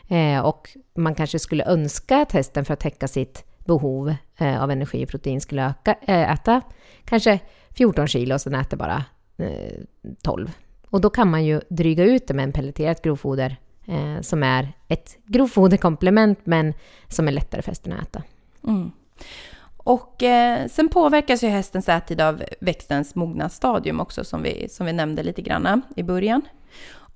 Eh, 0.08 0.40
och 0.40 0.68
man 0.94 1.14
kanske 1.14 1.38
skulle 1.38 1.64
önska 1.64 2.22
att 2.22 2.32
hästen 2.32 2.64
för 2.64 2.74
att 2.74 2.80
täcka 2.80 3.08
sitt 3.08 3.44
behov 3.64 4.14
eh, 4.38 4.62
av 4.62 4.70
energi 4.70 5.04
och 5.04 5.08
protein 5.08 5.40
skulle 5.40 5.64
öka, 5.64 5.96
eh, 6.02 6.32
äta 6.32 6.60
kanske 7.04 7.38
14 7.70 8.06
kilo 8.06 8.34
och 8.34 8.40
sen 8.40 8.54
äter 8.54 8.76
bara 8.76 9.04
eh, 9.36 9.72
12. 10.22 10.50
Och 10.90 11.00
då 11.00 11.10
kan 11.10 11.30
man 11.30 11.44
ju 11.44 11.60
dryga 11.68 12.04
ut 12.04 12.26
det 12.26 12.34
med 12.34 12.42
en 12.42 12.52
pelleterat 12.52 13.02
grovfoder 13.02 13.56
eh, 13.86 14.20
som 14.20 14.42
är 14.42 14.72
ett 14.88 15.16
grovfoderkomplement 15.26 16.38
men 16.44 16.74
som 17.08 17.28
är 17.28 17.32
lättare 17.32 17.62
för 17.62 17.70
hästen 17.70 17.92
att 17.92 18.02
äta. 18.02 18.22
Mm. 18.64 18.92
Och 19.76 20.22
eh, 20.22 20.68
sen 20.68 20.88
påverkas 20.88 21.44
ju 21.44 21.48
hästens 21.48 21.88
ättid 21.88 22.20
av 22.20 22.42
växtens 22.60 23.14
mognadsstadium 23.14 24.00
också 24.00 24.24
som 24.24 24.42
vi, 24.42 24.68
som 24.68 24.86
vi 24.86 24.92
nämnde 24.92 25.22
lite 25.22 25.42
grann 25.42 25.82
i 25.96 26.02
början. 26.02 26.42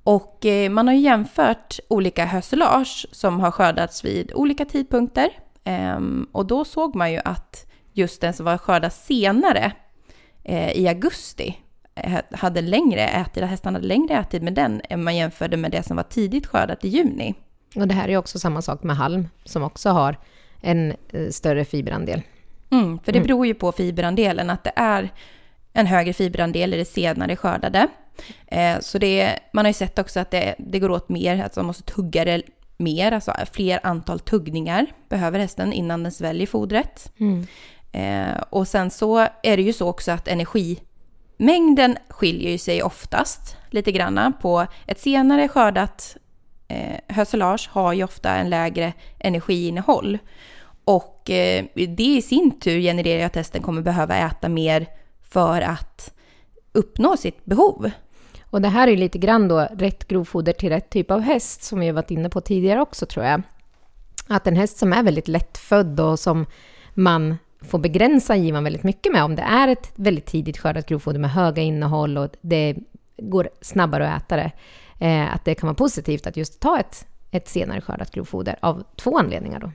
Och 0.03 0.47
eh, 0.47 0.71
man 0.71 0.87
har 0.87 0.95
ju 0.95 1.01
jämfört 1.01 1.79
olika 1.89 2.25
hösselage 2.25 3.07
som 3.13 3.41
har 3.41 3.51
skördats 3.51 4.05
vid 4.05 4.33
olika 4.35 4.65
tidpunkter. 4.65 5.29
Eh, 5.65 6.01
och 6.33 6.47
då 6.47 6.65
såg 6.65 6.95
man 6.95 7.13
ju 7.13 7.21
att 7.25 7.67
just 7.93 8.21
den 8.21 8.35
som 8.35 8.47
var 8.47 8.59
skördad 8.59 8.93
senare 8.93 9.73
eh, 10.45 10.73
i 10.73 10.89
augusti 10.89 11.59
eh, 11.95 12.19
hade 12.31 12.63
längre 12.63 13.09
ätid, 13.09 13.43
att 13.43 13.51
hästarna 13.51 13.79
hade 13.79 13.89
längre 13.89 14.15
ätid 14.15 14.43
med 14.43 14.55
den 14.55 14.81
än 14.91 15.05
man 15.05 15.17
jämförde 15.17 15.57
med 15.57 15.71
det 15.71 15.83
som 15.83 15.97
var 15.97 16.05
tidigt 16.05 16.47
skördat 16.47 16.85
i 16.85 16.89
juni. 16.89 17.35
Och 17.77 17.89
det 17.89 17.95
här 17.95 18.09
är 18.09 18.17
också 18.17 18.39
samma 18.39 18.63
sak 18.63 18.83
med 18.83 18.97
halm 18.97 19.29
som 19.45 19.63
också 19.63 19.91
har 19.91 20.17
en 20.61 20.95
eh, 21.13 21.29
större 21.31 21.65
fiberandel. 21.65 22.23
Mm, 22.71 22.99
för 22.99 23.13
det 23.13 23.21
beror 23.21 23.47
ju 23.47 23.55
på 23.55 23.73
fiberandelen, 23.73 24.51
att 24.51 24.65
det 24.65 24.73
är 24.77 25.11
en 25.73 25.87
högre 25.87 26.13
fiberandel 26.13 26.75
i 26.75 26.77
det 26.77 26.85
senare 26.85 27.37
skördade. 27.37 27.89
Eh, 28.47 28.81
så 28.81 28.99
det, 28.99 29.39
man 29.53 29.65
har 29.65 29.71
ju 29.71 29.75
sett 29.75 29.99
också 29.99 30.21
att 30.21 30.31
det, 30.31 30.55
det 30.59 30.79
går 30.79 30.91
åt 30.91 31.09
mer, 31.09 31.45
att 31.45 31.57
man 31.57 31.67
måste 31.67 31.83
tugga 31.83 32.25
det 32.25 32.43
mer, 32.77 33.13
alltså 33.13 33.33
fler 33.53 33.81
antal 33.83 34.21
tuggningar 34.21 34.87
behöver 35.09 35.39
hästen 35.39 35.73
innan 35.73 36.03
den 36.03 36.13
sväljer 36.13 36.47
fodret. 36.47 37.13
Eh, 37.93 38.43
och 38.51 38.69
sen 38.69 38.91
så 38.91 39.19
är 39.43 39.57
det 39.57 39.63
ju 39.63 39.73
så 39.73 39.89
också 39.89 40.13
att 40.13 40.29
energimängden 40.29 41.97
skiljer 42.09 42.51
ju 42.51 42.59
sig 42.59 42.83
oftast 42.83 43.57
lite 43.71 43.93
granna 43.93 44.33
på 44.43 44.67
ett 44.87 45.01
senare 45.01 45.49
skördat 45.49 46.17
eh, 46.69 46.97
hösilage 47.09 47.69
har 47.73 47.93
ju 47.93 48.05
ofta 48.05 48.35
en 48.35 48.51
lägre 48.51 48.93
energiinnehåll. 49.19 50.19
Och 50.85 51.31
eh, 51.31 51.65
det 51.75 52.03
i 52.17 52.23
sin 52.23 52.61
tur 52.61 52.81
genererar 52.81 53.19
ju 53.19 53.25
att 53.25 53.37
hästen 53.37 53.63
kommer 53.63 53.83
behöva 53.83 54.17
äta 54.17 54.49
mer 54.49 54.87
för 55.23 55.61
att 55.61 56.13
uppnå 56.73 57.17
sitt 57.17 57.45
behov. 57.45 57.91
Och 58.51 58.63
det 58.63 58.69
här 58.69 58.87
är 58.87 58.91
ju 58.91 58.97
lite 58.97 59.19
grann 59.19 59.49
då 59.49 59.61
rätt 59.61 60.09
grovfoder 60.09 60.53
till 60.53 60.69
rätt 60.69 60.91
typ 60.91 61.11
av 61.11 61.21
häst 61.21 61.63
som 61.63 61.81
vi 61.81 61.87
har 61.87 61.95
varit 61.95 62.11
inne 62.11 62.29
på 62.29 62.41
tidigare 62.41 62.81
också 62.81 63.07
tror 63.07 63.25
jag. 63.25 63.43
Att 64.29 64.47
en 64.47 64.57
häst 64.57 64.79
som 64.79 64.93
är 64.93 65.03
väldigt 65.03 65.29
lättfödd 65.29 66.01
och 66.01 66.19
som 66.19 66.47
man 66.95 67.37
får 67.61 67.79
begränsa 67.79 68.37
givan 68.37 68.65
väldigt 68.65 68.83
mycket 68.83 69.13
med, 69.13 69.25
om 69.25 69.37
det 69.37 69.43
är 69.43 69.69
ett 69.69 69.93
väldigt 69.95 70.27
tidigt 70.27 70.59
skördat 70.59 70.87
grovfoder 70.87 71.19
med 71.19 71.31
höga 71.31 71.63
innehåll 71.63 72.19
och 72.19 72.31
det 72.41 72.77
går 73.19 73.49
snabbare 73.61 74.13
att 74.13 74.23
äta 74.23 74.37
det, 74.37 74.51
eh, 74.99 75.35
att 75.35 75.45
det 75.45 75.55
kan 75.55 75.67
vara 75.67 75.75
positivt 75.75 76.27
att 76.27 76.37
just 76.37 76.61
ta 76.61 76.79
ett, 76.79 77.07
ett 77.31 77.49
senare 77.49 77.81
skördat 77.81 78.11
grovfoder 78.11 78.57
av 78.61 78.85
två 78.97 79.19
anledningar 79.19 79.61
då. 79.61 79.73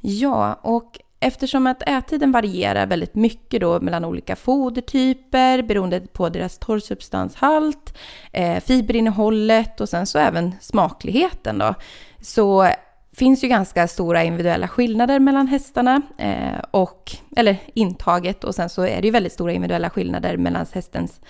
Ja, 0.00 0.54
och 0.62 1.00
eftersom 1.20 1.66
att 1.66 1.82
ättiden 1.86 2.32
varierar 2.32 2.86
väldigt 2.86 3.14
mycket 3.14 3.60
då 3.60 3.80
mellan 3.80 4.04
olika 4.04 4.36
fodertyper 4.36 5.62
beroende 5.62 6.00
på 6.00 6.28
deras 6.28 6.58
torrsubstanshalt, 6.58 7.98
eh, 8.32 8.60
fiberinnehållet 8.60 9.80
och 9.80 9.88
sen 9.88 10.06
så 10.06 10.18
även 10.18 10.52
smakligheten 10.60 11.58
då, 11.58 11.74
så 12.20 12.68
finns 13.12 13.44
ju 13.44 13.48
ganska 13.48 13.88
stora 13.88 14.24
individuella 14.24 14.68
skillnader 14.68 15.18
mellan 15.18 15.46
hästarna 15.46 16.02
eh, 16.18 16.58
och, 16.70 17.12
eller 17.36 17.56
intaget 17.74 18.44
och 18.44 18.54
sen 18.54 18.68
så 18.68 18.82
är 18.82 19.00
det 19.00 19.06
ju 19.06 19.12
väldigt 19.12 19.32
stora 19.32 19.52
individuella 19.52 19.90
skillnader 19.90 20.36
mellan 20.36 20.66
hästens 20.72 21.20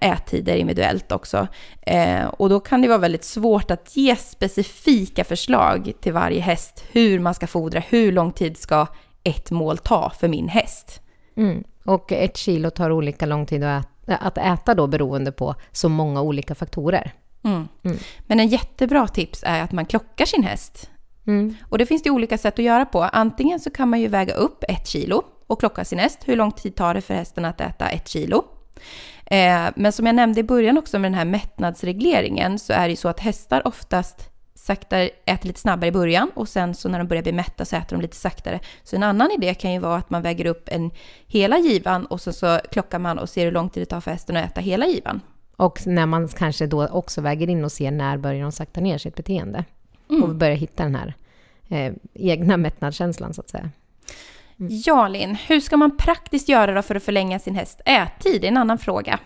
ättider 0.00 0.56
individuellt 0.56 1.12
också. 1.12 1.48
Eh, 1.82 2.24
och 2.24 2.48
då 2.48 2.60
kan 2.60 2.82
det 2.82 2.88
vara 2.88 2.98
väldigt 2.98 3.24
svårt 3.24 3.70
att 3.70 3.96
ge 3.96 4.16
specifika 4.16 5.24
förslag 5.24 5.92
till 6.00 6.12
varje 6.12 6.40
häst 6.40 6.84
hur 6.92 7.18
man 7.18 7.34
ska 7.34 7.46
fodra, 7.46 7.80
hur 7.80 8.12
lång 8.12 8.32
tid 8.32 8.56
ska 8.56 8.86
ett 9.24 9.50
mål 9.50 9.78
ta 9.78 10.10
för 10.10 10.28
min 10.28 10.48
häst. 10.48 11.00
Mm. 11.36 11.64
Och 11.84 12.12
ett 12.12 12.36
kilo 12.36 12.70
tar 12.70 12.90
olika 12.90 13.26
lång 13.26 13.46
tid 13.46 13.64
att 13.64 13.86
äta, 14.06 14.16
att 14.16 14.38
äta 14.38 14.74
då 14.74 14.86
beroende 14.86 15.32
på 15.32 15.54
så 15.72 15.88
många 15.88 16.22
olika 16.22 16.54
faktorer. 16.54 17.12
Mm. 17.44 17.68
Mm. 17.84 17.98
Men 18.26 18.40
en 18.40 18.48
jättebra 18.48 19.08
tips 19.08 19.42
är 19.46 19.62
att 19.62 19.72
man 19.72 19.86
klockar 19.86 20.24
sin 20.24 20.42
häst. 20.42 20.90
Mm. 21.26 21.54
Och 21.68 21.78
det 21.78 21.86
finns 21.86 22.02
det 22.02 22.10
olika 22.10 22.38
sätt 22.38 22.58
att 22.58 22.64
göra 22.64 22.86
på. 22.86 23.02
Antingen 23.02 23.60
så 23.60 23.70
kan 23.70 23.88
man 23.88 24.00
ju 24.00 24.08
väga 24.08 24.34
upp 24.34 24.64
ett 24.68 24.88
kilo 24.88 25.22
och 25.46 25.60
klocka 25.60 25.84
sin 25.84 25.98
häst. 25.98 26.18
Hur 26.24 26.36
lång 26.36 26.52
tid 26.52 26.74
tar 26.74 26.94
det 26.94 27.00
för 27.00 27.14
hästen 27.14 27.44
att 27.44 27.60
äta 27.60 27.88
ett 27.88 28.08
kilo? 28.08 28.44
Eh, 29.26 29.68
men 29.76 29.92
som 29.92 30.06
jag 30.06 30.14
nämnde 30.14 30.40
i 30.40 30.44
början 30.44 30.78
också 30.78 30.98
med 30.98 31.10
den 31.10 31.18
här 31.18 31.24
mättnadsregleringen 31.24 32.58
så 32.58 32.72
är 32.72 32.82
det 32.82 32.90
ju 32.90 32.96
så 32.96 33.08
att 33.08 33.20
hästar 33.20 33.66
oftast 33.66 34.30
sakta 34.54 34.98
äter 35.02 35.46
lite 35.46 35.60
snabbare 35.60 35.88
i 35.88 35.92
början 35.92 36.30
och 36.34 36.48
sen 36.48 36.74
så 36.74 36.88
när 36.88 36.98
de 36.98 37.08
börjar 37.08 37.22
bli 37.22 37.32
mätta 37.32 37.64
så 37.64 37.76
äter 37.76 37.96
de 37.96 38.02
lite 38.02 38.16
saktare. 38.16 38.60
Så 38.82 38.96
en 38.96 39.02
annan 39.02 39.30
idé 39.30 39.54
kan 39.54 39.72
ju 39.72 39.78
vara 39.78 39.96
att 39.96 40.10
man 40.10 40.22
väger 40.22 40.46
upp 40.46 40.68
en 40.72 40.90
hela 41.26 41.58
givan 41.58 42.06
och 42.06 42.20
sen 42.20 42.32
så 42.32 42.60
klockar 42.70 42.98
man 42.98 43.18
och 43.18 43.28
ser 43.28 43.44
hur 43.44 43.52
lång 43.52 43.70
tid 43.70 43.82
det 43.82 43.86
tar 43.86 44.00
för 44.00 44.10
hästen 44.10 44.36
att 44.36 44.50
äta 44.50 44.60
hela 44.60 44.86
givan. 44.86 45.20
Och 45.56 45.86
när 45.86 46.06
man 46.06 46.28
kanske 46.28 46.66
då 46.66 46.86
också 46.86 47.20
väger 47.20 47.50
in 47.50 47.64
och 47.64 47.72
ser 47.72 47.90
när 47.90 48.16
börjar 48.16 48.42
de 48.42 48.52
sakta 48.52 48.80
ner 48.80 48.98
sitt 48.98 49.14
beteende. 49.14 49.64
Och 50.22 50.34
börjar 50.34 50.56
hitta 50.56 50.82
den 50.82 50.94
här 50.94 51.14
eh, 51.68 51.92
egna 52.14 52.56
mättnadskänslan 52.56 53.34
så 53.34 53.40
att 53.40 53.48
säga. 53.48 53.70
Ja, 54.56 55.08
Linn, 55.08 55.34
hur 55.34 55.60
ska 55.60 55.76
man 55.76 55.96
praktiskt 55.96 56.48
göra 56.48 56.74
då 56.74 56.82
för 56.82 56.94
att 56.94 57.02
förlänga 57.02 57.38
sin 57.38 57.54
häst 57.54 57.80
ättid? 57.84 58.40
Det 58.40 58.46
är 58.46 58.50
en 58.50 58.56
annan 58.56 58.78
fråga. 58.78 59.18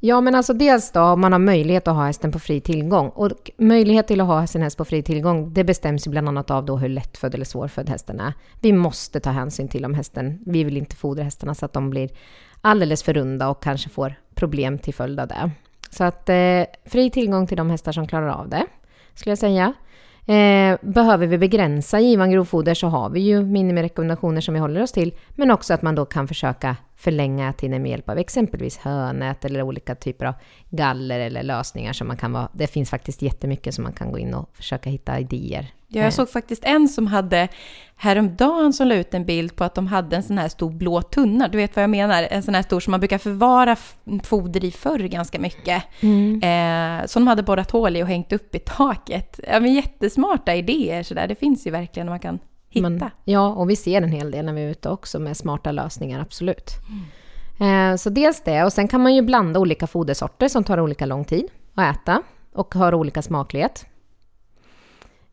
Ja, 0.00 0.20
men 0.20 0.34
alltså 0.34 0.52
dels 0.52 0.92
då 0.92 1.00
om 1.00 1.20
man 1.20 1.32
har 1.32 1.38
möjlighet 1.38 1.88
att 1.88 1.94
ha 1.94 2.06
hästen 2.06 2.32
på 2.32 2.38
fri 2.38 2.60
tillgång. 2.60 3.08
Och 3.08 3.50
möjlighet 3.58 4.06
till 4.06 4.20
att 4.20 4.26
ha 4.26 4.46
sin 4.46 4.62
häst 4.62 4.76
på 4.76 4.84
fri 4.84 5.02
tillgång, 5.02 5.54
det 5.54 5.64
bestäms 5.64 6.06
ju 6.06 6.10
bland 6.10 6.28
annat 6.28 6.50
av 6.50 6.64
då 6.64 6.76
hur 6.76 6.88
lättfödd 6.88 7.34
eller 7.34 7.44
svårfödd 7.44 7.88
hästen 7.88 8.20
är. 8.20 8.32
Vi 8.60 8.72
måste 8.72 9.20
ta 9.20 9.30
hänsyn 9.30 9.68
till 9.68 9.84
om 9.84 9.94
hästen, 9.94 10.38
vi 10.46 10.64
vill 10.64 10.76
inte 10.76 10.96
fodra 10.96 11.22
hästarna 11.22 11.54
så 11.54 11.64
att 11.64 11.72
de 11.72 11.90
blir 11.90 12.10
alldeles 12.60 13.02
för 13.02 13.14
runda 13.14 13.48
och 13.48 13.62
kanske 13.62 13.88
får 13.88 14.14
problem 14.34 14.78
till 14.78 14.94
följd 14.94 15.20
av 15.20 15.28
det. 15.28 15.50
Så 15.90 16.04
att 16.04 16.28
eh, 16.28 16.62
fri 16.84 17.10
tillgång 17.10 17.46
till 17.46 17.56
de 17.56 17.70
hästar 17.70 17.92
som 17.92 18.06
klarar 18.06 18.28
av 18.28 18.48
det, 18.48 18.66
skulle 19.14 19.30
jag 19.30 19.38
säga. 19.38 19.74
Eh, 20.28 20.78
behöver 20.80 21.26
vi 21.26 21.38
begränsa 21.38 22.00
givan 22.00 22.30
grovfoder 22.30 22.74
så 22.74 22.86
har 22.86 23.10
vi 23.10 23.20
ju 23.20 23.42
minimirekommendationer 23.42 24.40
som 24.40 24.54
vi 24.54 24.60
håller 24.60 24.82
oss 24.82 24.92
till, 24.92 25.14
men 25.34 25.50
också 25.50 25.74
att 25.74 25.82
man 25.82 25.94
då 25.94 26.04
kan 26.04 26.28
försöka 26.28 26.76
förlänga 26.98 27.52
tiden 27.52 27.82
med 27.82 27.90
hjälp 27.90 28.08
av 28.08 28.18
exempelvis 28.18 28.78
hönät 28.78 29.44
eller 29.44 29.62
olika 29.62 29.94
typer 29.94 30.26
av 30.26 30.34
galler 30.70 31.20
eller 31.20 31.42
lösningar 31.42 31.92
som 31.92 32.08
man 32.08 32.16
kan 32.16 32.32
vara. 32.32 32.48
Det 32.52 32.66
finns 32.66 32.90
faktiskt 32.90 33.22
jättemycket 33.22 33.74
som 33.74 33.84
man 33.84 33.92
kan 33.92 34.12
gå 34.12 34.18
in 34.18 34.34
och 34.34 34.50
försöka 34.56 34.90
hitta 34.90 35.20
idéer. 35.20 35.66
Ja, 35.88 36.02
jag 36.02 36.12
såg 36.12 36.30
faktiskt 36.30 36.64
en 36.64 36.88
som 36.88 37.06
hade 37.06 37.48
häromdagen 37.96 38.72
som 38.72 38.88
la 38.88 38.94
ut 38.94 39.14
en 39.14 39.24
bild 39.24 39.56
på 39.56 39.64
att 39.64 39.74
de 39.74 39.86
hade 39.86 40.16
en 40.16 40.22
sån 40.22 40.38
här 40.38 40.48
stor 40.48 40.70
blå 40.70 41.02
tunna. 41.02 41.48
Du 41.48 41.58
vet 41.58 41.76
vad 41.76 41.82
jag 41.82 41.90
menar? 41.90 42.28
En 42.30 42.42
sån 42.42 42.54
här 42.54 42.62
stor 42.62 42.80
som 42.80 42.90
man 42.90 43.00
brukar 43.00 43.18
förvara 43.18 43.76
foder 44.24 44.64
i 44.64 44.70
förr 44.70 44.98
ganska 44.98 45.38
mycket. 45.38 45.84
Eh, 46.42 47.06
som 47.06 47.22
de 47.22 47.26
hade 47.26 47.42
borrat 47.42 47.70
hål 47.70 47.96
i 47.96 48.02
och 48.02 48.08
hängt 48.08 48.32
upp 48.32 48.54
i 48.54 48.58
taket. 48.58 49.40
Ja, 49.48 49.60
men 49.60 49.74
jättesmarta 49.74 50.54
idéer 50.54 51.02
sådär. 51.02 51.26
Det 51.26 51.34
finns 51.34 51.66
ju 51.66 51.70
verkligen 51.70 52.08
man 52.08 52.20
kan 52.20 52.38
hitta. 52.78 53.04
Men, 53.04 53.10
ja, 53.24 53.48
och 53.48 53.70
vi 53.70 53.76
ser 53.76 54.02
en 54.02 54.12
hel 54.12 54.30
del 54.30 54.44
när 54.44 54.52
vi 54.52 54.62
är 54.62 54.70
ute 54.70 54.88
också 54.88 55.18
med 55.18 55.36
smarta 55.36 55.72
lösningar, 55.72 56.20
absolut. 56.20 56.72
Eh, 57.60 57.96
så 57.96 58.10
dels 58.10 58.40
det, 58.40 58.64
och 58.64 58.72
sen 58.72 58.88
kan 58.88 59.00
man 59.00 59.14
ju 59.14 59.22
blanda 59.22 59.60
olika 59.60 59.86
fodersorter 59.86 60.48
som 60.48 60.64
tar 60.64 60.80
olika 60.80 61.06
lång 61.06 61.24
tid 61.24 61.44
att 61.74 61.96
äta 61.96 62.22
och 62.52 62.74
har 62.74 62.94
olika 62.94 63.22
smaklighet. 63.22 63.86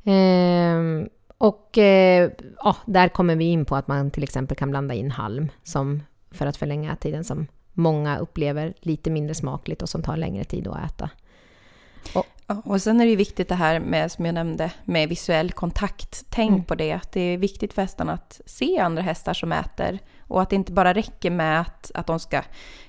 Eh, 0.03 1.07
och 1.37 1.77
eh, 1.77 2.31
ja, 2.63 2.75
där 2.85 3.07
kommer 3.07 3.35
vi 3.35 3.45
in 3.45 3.65
på 3.65 3.75
att 3.75 3.87
man 3.87 4.11
till 4.11 4.23
exempel 4.23 4.57
kan 4.57 4.69
blanda 4.69 4.93
in 4.93 5.11
halm 5.11 5.51
som, 5.63 6.03
för 6.31 6.45
att 6.45 6.57
förlänga 6.57 6.93
ättiden 6.93 7.23
som 7.23 7.47
många 7.73 8.17
upplever 8.17 8.73
lite 8.79 9.09
mindre 9.09 9.35
smakligt 9.35 9.81
och 9.81 9.89
som 9.89 10.01
tar 10.03 10.17
längre 10.17 10.43
tid 10.43 10.67
att 10.67 10.91
äta. 10.91 11.09
Ja, 12.13 12.23
och 12.65 12.81
sen 12.81 13.01
är 13.01 13.05
det 13.05 13.09
ju 13.09 13.15
viktigt 13.15 13.49
det 13.49 13.55
här 13.55 13.79
med, 13.79 14.11
som 14.11 14.25
jag 14.25 14.33
nämnde, 14.35 14.71
med 14.83 15.09
visuell 15.09 15.51
kontakt. 15.51 16.25
Tänk 16.29 16.49
Mm. 16.51 16.63
på 16.63 16.75
det, 16.75 16.91
att 16.91 17.11
det 17.11 17.19
är 17.21 17.37
viktigt 17.37 17.73
för 17.73 17.81
hästarna 17.81 18.13
att 18.13 18.41
se 18.45 18.79
andra 18.79 19.01
hästar 19.01 19.33
som 19.33 19.51
äter. 19.51 19.99
Och 20.27 20.41
att 20.41 20.49
det 20.49 20.55
inte 20.55 20.71
bara 20.71 20.93
räcker 20.93 21.31
med 21.31 21.61
att, 21.61 21.91
att 21.93 22.07
de 22.07 22.19
ska 22.19 22.41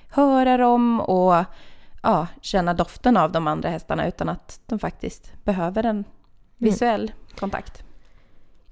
höra 0.09 0.57
dem 0.57 1.01
och 1.01 1.43
ja, 2.03 2.27
känna 2.41 2.73
doften 2.73 3.17
av 3.17 3.31
de 3.31 3.47
andra 3.47 3.69
hästarna 3.69 4.07
utan 4.07 4.29
att 4.29 4.59
de 4.65 4.79
faktiskt 4.79 5.31
behöver 5.43 5.83
en 5.83 6.03
visuell 6.57 7.11
kontakt. 7.39 7.83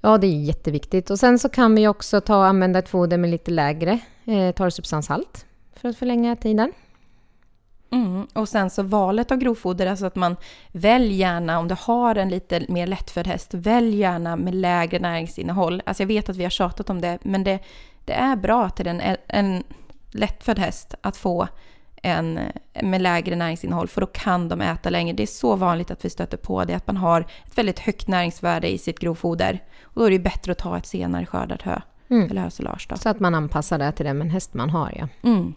Ja, 0.00 0.18
det 0.18 0.26
är 0.26 0.40
jätteviktigt. 0.44 1.10
Och 1.10 1.18
sen 1.18 1.38
så 1.38 1.48
kan 1.48 1.74
vi 1.74 1.88
också 1.88 2.20
ta 2.20 2.36
och 2.36 2.46
använda 2.46 2.78
ett 2.78 2.88
foder 2.88 3.18
med 3.18 3.30
lite 3.30 3.50
lägre 3.50 3.98
eh, 4.24 4.50
torrsubstanshalt 4.54 5.46
för 5.76 5.88
att 5.88 5.96
förlänga 5.96 6.36
tiden. 6.36 6.72
Mm. 7.90 8.26
Och 8.32 8.48
sen 8.48 8.70
så 8.70 8.82
valet 8.82 9.32
av 9.32 9.38
grovfoder, 9.38 9.86
alltså 9.86 10.06
att 10.06 10.16
man 10.16 10.36
välj 10.72 11.14
gärna, 11.14 11.58
om 11.58 11.68
du 11.68 11.76
har 11.80 12.14
en 12.14 12.28
lite 12.28 12.64
mer 12.68 12.86
lättfödd 12.86 13.26
häst, 13.26 13.54
välj 13.54 13.96
gärna 13.96 14.36
med 14.36 14.54
lägre 14.54 14.98
näringsinnehåll. 14.98 15.82
Alltså 15.86 16.02
jag 16.02 16.08
vet 16.08 16.28
att 16.28 16.36
vi 16.36 16.42
har 16.42 16.50
tjatat 16.50 16.90
om 16.90 17.00
det, 17.00 17.18
men 17.22 17.44
det, 17.44 17.58
det 18.04 18.12
är 18.12 18.36
bra 18.36 18.70
till 18.70 18.86
en, 18.86 19.02
en 19.26 19.64
lättfödd 20.10 20.58
häst 20.58 20.94
att 21.00 21.16
få 21.16 21.48
en 22.02 22.40
med 22.82 23.02
lägre 23.02 23.36
näringsinnehåll, 23.36 23.88
för 23.88 24.00
då 24.00 24.06
kan 24.06 24.48
de 24.48 24.60
äta 24.60 24.90
längre. 24.90 25.16
Det 25.16 25.22
är 25.22 25.26
så 25.26 25.56
vanligt 25.56 25.90
att 25.90 26.04
vi 26.04 26.10
stöter 26.10 26.36
på 26.36 26.64
det, 26.64 26.74
att 26.74 26.86
man 26.86 26.96
har 26.96 27.20
ett 27.20 27.58
väldigt 27.58 27.78
högt 27.78 28.08
näringsvärde 28.08 28.72
i 28.72 28.78
sitt 28.78 28.98
grovfoder. 28.98 29.62
Och 29.82 30.00
då 30.00 30.06
är 30.06 30.10
det 30.10 30.18
bättre 30.18 30.52
att 30.52 30.58
ta 30.58 30.78
ett 30.78 30.86
senare 30.86 31.26
skördat 31.26 31.62
hö, 31.62 31.80
Mm. 32.10 32.30
eller 32.30 32.42
hösolage. 32.42 32.88
Så 32.96 33.08
att 33.08 33.20
man 33.20 33.34
anpassar 33.34 33.78
det 33.78 33.92
till 33.92 34.06
den 34.06 34.30
häst 34.30 34.54
man 34.54 34.70
har, 34.70 34.92
ja. 34.96 35.08
Mm. 35.22 35.54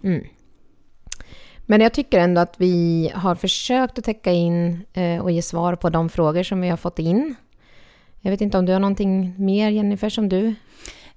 Men 1.71 1.81
jag 1.81 1.93
tycker 1.93 2.19
ändå 2.19 2.41
att 2.41 2.55
vi 2.57 3.11
har 3.15 3.35
försökt 3.35 3.97
att 3.97 4.05
täcka 4.05 4.31
in 4.31 4.85
eh, 4.93 5.19
och 5.19 5.31
ge 5.31 5.41
svar 5.41 5.75
på 5.75 5.89
de 5.89 6.09
frågor 6.09 6.43
som 6.43 6.61
vi 6.61 6.69
har 6.69 6.77
fått 6.77 6.99
in. 6.99 7.35
Jag 8.21 8.31
vet 8.31 8.41
inte 8.41 8.57
om 8.57 8.65
du 8.65 8.73
har 8.73 8.79
någonting 8.79 9.35
mer, 9.37 9.69
Jennifer, 9.69 10.09
som 10.09 10.29
du... 10.29 10.55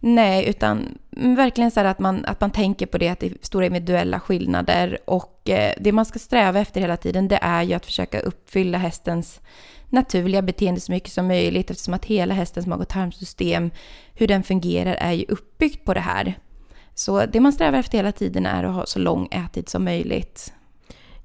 Nej, 0.00 0.48
utan 0.48 0.98
verkligen 1.10 1.70
så 1.70 1.80
här 1.80 1.86
att 1.86 1.98
man, 1.98 2.24
att 2.24 2.40
man 2.40 2.50
tänker 2.50 2.86
på 2.86 2.98
det, 2.98 3.08
att 3.08 3.20
det 3.20 3.26
är 3.26 3.32
stora 3.40 3.66
individuella 3.66 4.20
skillnader. 4.20 4.98
Och 5.04 5.50
eh, 5.50 5.74
det 5.80 5.92
man 5.92 6.04
ska 6.04 6.18
sträva 6.18 6.60
efter 6.60 6.80
hela 6.80 6.96
tiden, 6.96 7.28
det 7.28 7.38
är 7.42 7.62
ju 7.62 7.74
att 7.74 7.86
försöka 7.86 8.20
uppfylla 8.20 8.78
hästens 8.78 9.40
naturliga 9.88 10.42
beteende 10.42 10.80
så 10.80 10.92
mycket 10.92 11.12
som 11.12 11.26
möjligt, 11.26 11.70
eftersom 11.70 11.94
att 11.94 12.04
hela 12.04 12.34
hästens 12.34 12.66
mag 12.66 12.80
och 12.80 12.88
tarmsystem, 12.88 13.70
hur 14.14 14.26
den 14.26 14.42
fungerar, 14.42 14.94
är 14.94 15.12
ju 15.12 15.24
uppbyggt 15.28 15.84
på 15.84 15.94
det 15.94 16.00
här. 16.00 16.34
Så 16.94 17.26
det 17.26 17.40
man 17.40 17.52
strävar 17.52 17.78
efter 17.78 17.98
hela 17.98 18.12
tiden 18.12 18.46
är 18.46 18.64
att 18.64 18.74
ha 18.74 18.86
så 18.86 18.98
lång 18.98 19.28
ättid 19.30 19.68
som 19.68 19.84
möjligt. 19.84 20.52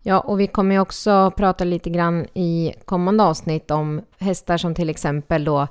Ja, 0.01 0.19
och 0.19 0.39
vi 0.39 0.47
kommer 0.47 0.75
ju 0.75 0.81
också 0.81 1.31
prata 1.37 1.63
lite 1.63 1.89
grann 1.89 2.25
i 2.33 2.73
kommande 2.85 3.23
avsnitt 3.23 3.71
om 3.71 4.01
hästar 4.19 4.57
som 4.57 4.75
till 4.75 4.89
exempel 4.89 5.43
då 5.43 5.67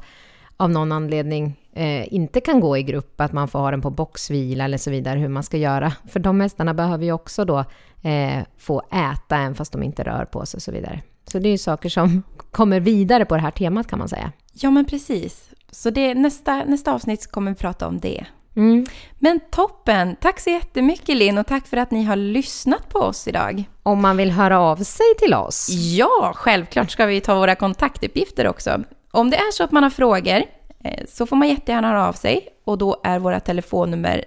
av 0.56 0.70
någon 0.70 0.92
anledning 0.92 1.60
eh, 1.72 2.14
inte 2.14 2.40
kan 2.40 2.60
gå 2.60 2.76
i 2.76 2.82
grupp, 2.82 3.20
att 3.20 3.32
man 3.32 3.48
får 3.48 3.58
ha 3.58 3.70
den 3.70 3.82
på 3.82 3.90
boxvila 3.90 4.64
eller 4.64 4.78
så 4.78 4.90
vidare, 4.90 5.18
hur 5.18 5.28
man 5.28 5.42
ska 5.42 5.56
göra. 5.56 5.92
För 6.08 6.20
de 6.20 6.40
hästarna 6.40 6.74
behöver 6.74 7.04
ju 7.04 7.12
också 7.12 7.44
då 7.44 7.58
eh, 8.02 8.42
få 8.58 8.80
äta 8.80 9.36
även 9.36 9.54
fast 9.54 9.72
de 9.72 9.82
inte 9.82 10.02
rör 10.02 10.24
på 10.24 10.46
sig 10.46 10.58
och 10.58 10.62
så 10.62 10.72
vidare. 10.72 11.02
Så 11.24 11.38
det 11.38 11.48
är 11.48 11.50
ju 11.50 11.58
saker 11.58 11.88
som 11.88 12.22
kommer 12.50 12.80
vidare 12.80 13.24
på 13.24 13.34
det 13.34 13.40
här 13.40 13.50
temat 13.50 13.86
kan 13.86 13.98
man 13.98 14.08
säga. 14.08 14.32
Ja, 14.52 14.70
men 14.70 14.84
precis. 14.84 15.50
Så 15.70 15.90
det, 15.90 16.14
nästa, 16.14 16.64
nästa 16.64 16.92
avsnitt 16.92 17.30
kommer 17.30 17.50
vi 17.50 17.56
prata 17.56 17.86
om 17.86 18.00
det. 18.00 18.26
Mm. 18.56 18.86
Men 19.18 19.40
toppen! 19.50 20.16
Tack 20.16 20.40
så 20.40 20.50
jättemycket 20.50 21.16
Linn 21.16 21.38
och 21.38 21.46
tack 21.46 21.66
för 21.66 21.76
att 21.76 21.90
ni 21.90 22.04
har 22.04 22.16
lyssnat 22.16 22.88
på 22.88 22.98
oss 22.98 23.28
idag. 23.28 23.64
Om 23.82 24.02
man 24.02 24.16
vill 24.16 24.30
höra 24.30 24.60
av 24.60 24.76
sig 24.76 25.06
till 25.18 25.34
oss. 25.34 25.68
Ja, 25.70 26.32
självklart 26.36 26.90
ska 26.90 27.06
vi 27.06 27.20
ta 27.20 27.34
våra 27.34 27.54
kontaktuppgifter 27.54 28.48
också. 28.48 28.82
Om 29.10 29.30
det 29.30 29.36
är 29.36 29.52
så 29.52 29.64
att 29.64 29.72
man 29.72 29.82
har 29.82 29.90
frågor 29.90 30.42
eh, 30.84 31.04
så 31.08 31.26
får 31.26 31.36
man 31.36 31.48
jättegärna 31.48 31.88
höra 31.88 32.08
av 32.08 32.12
sig 32.12 32.48
och 32.64 32.78
då 32.78 33.00
är 33.04 33.18
våra 33.18 33.40
telefonnummer 33.40 34.25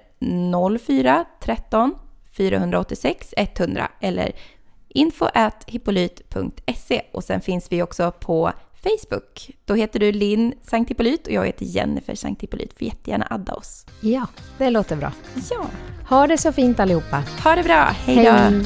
04 0.80 1.26
13 1.42 1.96
486 2.38 3.34
100 3.38 3.88
eller 4.02 4.32
info 4.90 5.26
hippolyt.se 5.68 7.02
och 7.12 7.24
sen 7.24 7.42
finns 7.42 7.72
vi 7.72 7.82
också 7.82 8.12
på 8.12 8.52
Facebook. 8.84 9.52
Då 9.66 9.74
heter 9.76 10.00
du 10.00 10.12
Linn 10.12 10.54
Sankt 10.64 10.92
Hippolyt 10.92 11.28
och 11.28 11.34
jag 11.34 11.46
heter 11.46 11.66
Jennifer 11.66 12.16
Sankt 12.16 12.44
Hippolyt. 12.44 12.74
Får 12.74 12.88
jättegärna 12.88 13.28
adda 13.30 13.54
oss. 13.54 13.86
Ja, 14.02 14.28
det 14.58 14.70
låter 14.70 14.96
bra. 14.96 15.12
Ja, 15.52 15.66
Ha 16.10 16.28
det 16.28 16.38
så 16.38 16.52
fint 16.52 16.80
allihopa. 16.80 17.24
ha 17.44 17.56
det 17.56 17.64
bra. 17.64 17.84
Hej 18.06 18.16
då! 18.26 18.64